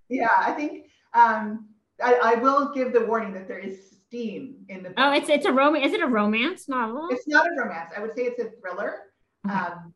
yeah, 0.09 0.31
I 0.39 0.53
think 0.53 0.87
Um, 1.13 1.69
I, 2.03 2.15
I, 2.23 2.35
will 2.37 2.73
give 2.73 2.93
the 2.93 3.05
warning 3.05 3.33
that 3.35 3.47
there 3.47 3.59
is 3.59 3.97
steam 4.07 4.65
in 4.69 4.83
the. 4.83 4.91
Book. 4.91 4.99
Oh, 4.99 5.13
it's 5.13 5.29
it's 5.29 5.47
a 5.47 5.53
romance. 5.53 5.87
Is 5.87 5.93
it 5.93 6.03
a 6.03 6.07
romance 6.07 6.69
novel? 6.69 7.09
It's 7.11 7.27
not 7.29 7.47
a 7.47 7.51
romance. 7.57 7.93
I 7.97 8.01
would 8.01 8.15
say 8.17 8.23
it's 8.23 8.41
a 8.41 8.51
thriller. 8.61 9.01
Okay. 9.47 9.55
Um, 9.55 9.95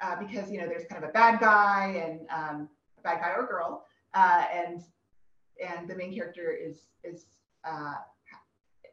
uh, 0.00 0.16
because 0.16 0.50
you 0.50 0.60
know 0.60 0.66
there's 0.66 0.84
kind 0.86 1.02
of 1.02 1.10
a 1.10 1.12
bad 1.12 1.40
guy 1.40 2.04
and 2.06 2.20
um, 2.30 2.68
a 2.68 2.73
bad 3.04 3.20
guy 3.20 3.32
or 3.36 3.46
girl, 3.46 3.84
uh, 4.14 4.44
and 4.52 4.82
and 5.64 5.88
the 5.88 5.94
main 5.94 6.12
character 6.12 6.50
is 6.52 6.86
is 7.04 7.26
uh, 7.64 7.94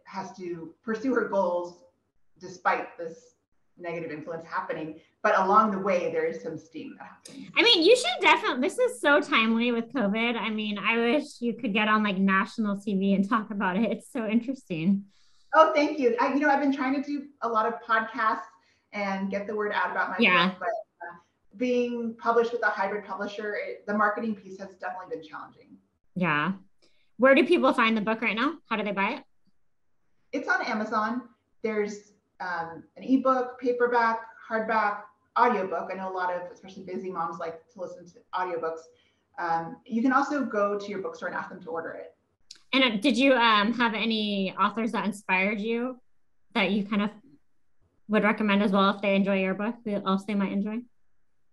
has 0.05 0.35
to 0.37 0.73
pursue 0.83 1.13
her 1.15 1.27
goals 1.27 1.83
despite 2.39 2.97
this 2.97 3.35
negative 3.77 4.11
influence 4.11 4.45
happening. 4.45 4.99
But 5.23 5.37
along 5.39 5.71
the 5.71 5.79
way, 5.79 6.11
there 6.11 6.25
is 6.25 6.41
some 6.41 6.57
steam 6.57 6.95
that 6.97 7.07
happens. 7.07 7.49
I 7.55 7.63
mean, 7.63 7.83
you 7.83 7.95
should 7.95 8.21
definitely. 8.21 8.67
This 8.67 8.79
is 8.79 8.99
so 8.99 9.21
timely 9.21 9.71
with 9.71 9.93
COVID. 9.93 10.35
I 10.35 10.49
mean, 10.49 10.77
I 10.77 10.97
wish 10.97 11.25
you 11.39 11.53
could 11.53 11.73
get 11.73 11.87
on 11.87 12.03
like 12.03 12.17
national 12.17 12.77
TV 12.77 13.15
and 13.15 13.27
talk 13.27 13.51
about 13.51 13.77
it. 13.77 13.91
It's 13.91 14.11
so 14.11 14.27
interesting. 14.27 15.05
Oh, 15.53 15.73
thank 15.75 15.99
you. 15.99 16.15
I, 16.19 16.33
you 16.33 16.39
know, 16.39 16.49
I've 16.49 16.61
been 16.61 16.73
trying 16.73 16.95
to 16.95 17.03
do 17.03 17.25
a 17.41 17.47
lot 17.47 17.65
of 17.67 17.75
podcasts 17.87 18.41
and 18.93 19.29
get 19.29 19.47
the 19.47 19.55
word 19.55 19.71
out 19.73 19.91
about 19.91 20.09
my 20.09 20.15
yeah. 20.19 20.49
book, 20.49 20.57
but 20.59 20.69
being 21.57 22.15
published 22.17 22.51
with 22.51 22.63
a 22.63 22.69
hybrid 22.69 23.05
publisher, 23.05 23.55
it, 23.55 23.85
the 23.85 23.93
marketing 23.93 24.35
piece 24.35 24.59
has 24.59 24.69
definitely 24.75 25.15
been 25.15 25.27
challenging. 25.27 25.77
Yeah. 26.15 26.53
Where 27.17 27.35
do 27.35 27.45
people 27.45 27.73
find 27.73 27.95
the 27.95 28.01
book 28.01 28.21
right 28.21 28.35
now? 28.35 28.55
How 28.69 28.75
do 28.75 28.83
they 28.83 28.91
buy 28.91 29.11
it? 29.11 29.23
It's 30.31 30.47
on 30.47 30.65
Amazon. 30.65 31.23
There's 31.61 32.13
um, 32.39 32.83
an 32.97 33.03
ebook, 33.03 33.59
paperback, 33.59 34.21
hardback, 34.49 35.01
audiobook. 35.37 35.89
I 35.91 35.95
know 35.95 36.11
a 36.11 36.15
lot 36.15 36.33
of, 36.33 36.51
especially 36.51 36.83
busy 36.83 37.11
moms, 37.11 37.39
like 37.39 37.67
to 37.73 37.81
listen 37.81 38.05
to 38.05 38.13
audiobooks. 38.33 38.81
Um, 39.37 39.77
you 39.85 40.01
can 40.01 40.13
also 40.13 40.45
go 40.45 40.79
to 40.79 40.87
your 40.87 40.99
bookstore 40.99 41.29
and 41.29 41.37
ask 41.37 41.49
them 41.49 41.61
to 41.63 41.69
order 41.69 41.91
it. 41.91 42.15
And 42.73 42.83
uh, 42.83 42.97
did 42.97 43.17
you 43.17 43.33
um, 43.33 43.73
have 43.73 43.93
any 43.93 44.53
authors 44.59 44.93
that 44.93 45.05
inspired 45.05 45.59
you 45.59 45.99
that 46.53 46.71
you 46.71 46.85
kind 46.85 47.01
of 47.01 47.09
would 48.07 48.23
recommend 48.23 48.61
as 48.61 48.71
well 48.71 48.89
if 48.89 49.01
they 49.01 49.15
enjoy 49.15 49.39
your 49.39 49.53
book, 49.53 49.75
who 49.85 49.93
else 49.93 50.25
they 50.25 50.35
might 50.35 50.51
enjoy? 50.51 50.79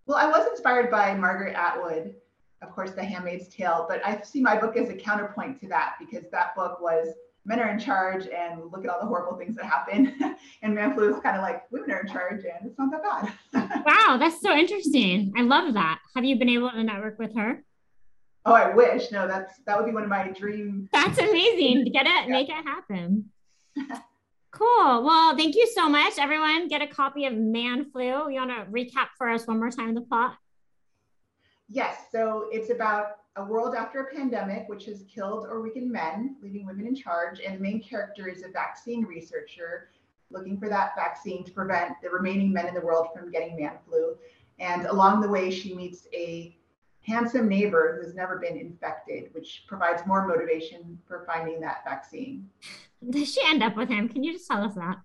Well, 0.09 0.17
I 0.17 0.27
was 0.27 0.49
inspired 0.49 0.91
by 0.91 1.15
Margaret 1.15 1.55
Atwood, 1.55 2.15
of 2.63 2.71
course, 2.71 2.93
The 2.93 3.05
Handmaid's 3.05 3.47
Tale, 3.49 3.85
but 3.91 4.01
I 4.05 4.23
see 4.23 4.41
my 4.41 4.59
book 4.59 4.75
as 4.79 4.89
a 4.89 4.95
counterpoint 4.95 5.61
to 5.61 5.69
that 5.69 5.97
because 6.01 6.25
that 6.31 6.57
book 6.57 6.81
was 6.81 7.09
men 7.45 7.61
are 7.61 7.69
in 7.69 7.79
charge 7.79 8.27
and 8.27 8.73
look 8.73 8.85
at 8.85 8.91
all 8.91 9.01
the 9.01 9.07
horrible 9.07 9.37
things 9.37 9.55
that 9.57 9.67
happen. 9.67 10.19
and 10.63 10.75
Man 10.75 10.95
Flu 10.95 11.15
is 11.15 11.21
kind 11.21 11.37
of 11.37 11.43
like 11.43 11.71
women 11.71 11.91
are 11.91 12.01
in 12.01 12.09
charge 12.09 12.45
and 12.45 12.71
it's 12.71 12.79
not 12.79 12.91
that 12.91 13.33
bad. 13.53 13.83
wow, 13.87 14.17
that's 14.19 14.41
so 14.41 14.57
interesting. 14.57 15.35
I 15.37 15.43
love 15.43 15.75
that. 15.75 16.01
Have 16.17 16.25
you 16.25 16.39
been 16.39 16.49
able 16.49 16.71
to 16.71 16.83
network 16.83 17.19
with 17.19 17.37
her? 17.37 17.63
Oh, 18.47 18.55
I 18.55 18.75
wish. 18.75 19.13
No, 19.13 19.29
that's 19.29 19.59
that 19.67 19.77
would 19.77 19.85
be 19.85 19.93
one 19.93 20.05
of 20.05 20.09
my 20.09 20.31
dreams. 20.31 20.89
That's 20.91 21.19
amazing. 21.19 21.85
Get 21.93 22.07
it, 22.07 22.29
yeah. 22.29 22.33
make 22.33 22.49
it 22.49 22.65
happen. 22.65 23.27
Cool. 24.51 25.05
Well, 25.05 25.37
thank 25.37 25.55
you 25.55 25.67
so 25.75 25.89
much, 25.89 26.15
everyone. 26.19 26.69
Get 26.69 26.83
a 26.83 26.87
copy 26.87 27.27
of 27.27 27.35
Man 27.35 27.91
Flu. 27.91 28.31
You 28.31 28.41
want 28.41 28.51
to 28.51 28.67
recap 28.71 29.09
for 29.17 29.29
us 29.29 29.47
one 29.47 29.59
more 29.59 29.71
time 29.71 29.95
the 29.95 30.01
plot? 30.01 30.37
Yes. 31.69 32.07
So 32.11 32.49
it's 32.51 32.71
about 32.71 33.19
a 33.37 33.45
world 33.45 33.75
after 33.75 34.01
a 34.01 34.15
pandemic, 34.15 34.69
which 34.69 34.87
has 34.87 35.05
killed 35.13 35.47
or 35.49 35.61
weakened 35.61 35.91
men, 35.91 36.37
leaving 36.43 36.67
women 36.67 36.87
in 36.87 36.95
charge. 36.95 37.41
And 37.41 37.57
the 37.57 37.61
main 37.61 37.83
character 37.83 38.29
is 38.29 38.43
a 38.43 38.49
vaccine 38.49 39.05
researcher 39.05 39.91
looking 40.31 40.59
for 40.59 40.69
that 40.69 40.95
vaccine 40.97 41.45
to 41.45 41.53
prevent 41.53 41.95
the 42.03 42.11
remaining 42.11 42.53
men 42.53 42.67
in 42.67 42.75
the 42.75 42.81
world 42.81 43.09
from 43.15 43.31
getting 43.31 43.57
man 43.57 43.79
flu. 43.87 44.17
And 44.59 44.87
along 44.87 45.21
the 45.21 45.29
way, 45.29 45.51
she 45.51 45.75
meets 45.75 46.07
a 46.13 46.55
handsome 47.03 47.49
neighbor 47.49 47.97
who 47.97 48.07
has 48.07 48.15
never 48.15 48.39
been 48.39 48.57
infected, 48.57 49.33
which 49.33 49.65
provides 49.67 50.07
more 50.07 50.27
motivation 50.27 50.99
for 51.07 51.25
finding 51.27 51.61
that 51.61 51.85
vaccine. 51.85 52.49
Does 53.07 53.33
she 53.33 53.41
end 53.45 53.63
up 53.63 53.77
with 53.77 53.89
him? 53.89 54.09
Can 54.09 54.25
you 54.25 54.33
just 54.33 54.49
tell 54.49 54.65
us 54.65 54.75
that? 54.75 54.97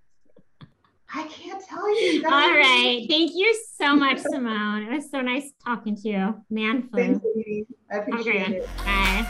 I 1.15 1.27
can't 1.27 1.63
tell 1.63 2.01
you. 2.01 2.25
All 2.25 2.31
right. 2.31 3.05
Thank 3.07 3.35
you 3.35 3.55
so 3.79 3.95
much, 3.95 4.17
Simone. 4.17 4.81
It 4.83 4.95
was 4.95 5.11
so 5.11 5.21
nice 5.21 5.51
talking 5.63 5.95
to 5.97 6.09
you. 6.09 6.43
Man 6.49 6.89
flu. 6.89 6.99
Thanks, 6.99 7.23
Aimee. 7.23 7.67
I 7.91 7.97
appreciate 7.97 8.49
it. 8.49 8.67
Bye. 8.77 9.27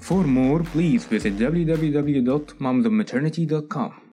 For 0.00 0.24
more, 0.24 0.62
please 0.62 1.04
visit 1.04 1.36
www.momsonmaternity.com. 1.38 4.03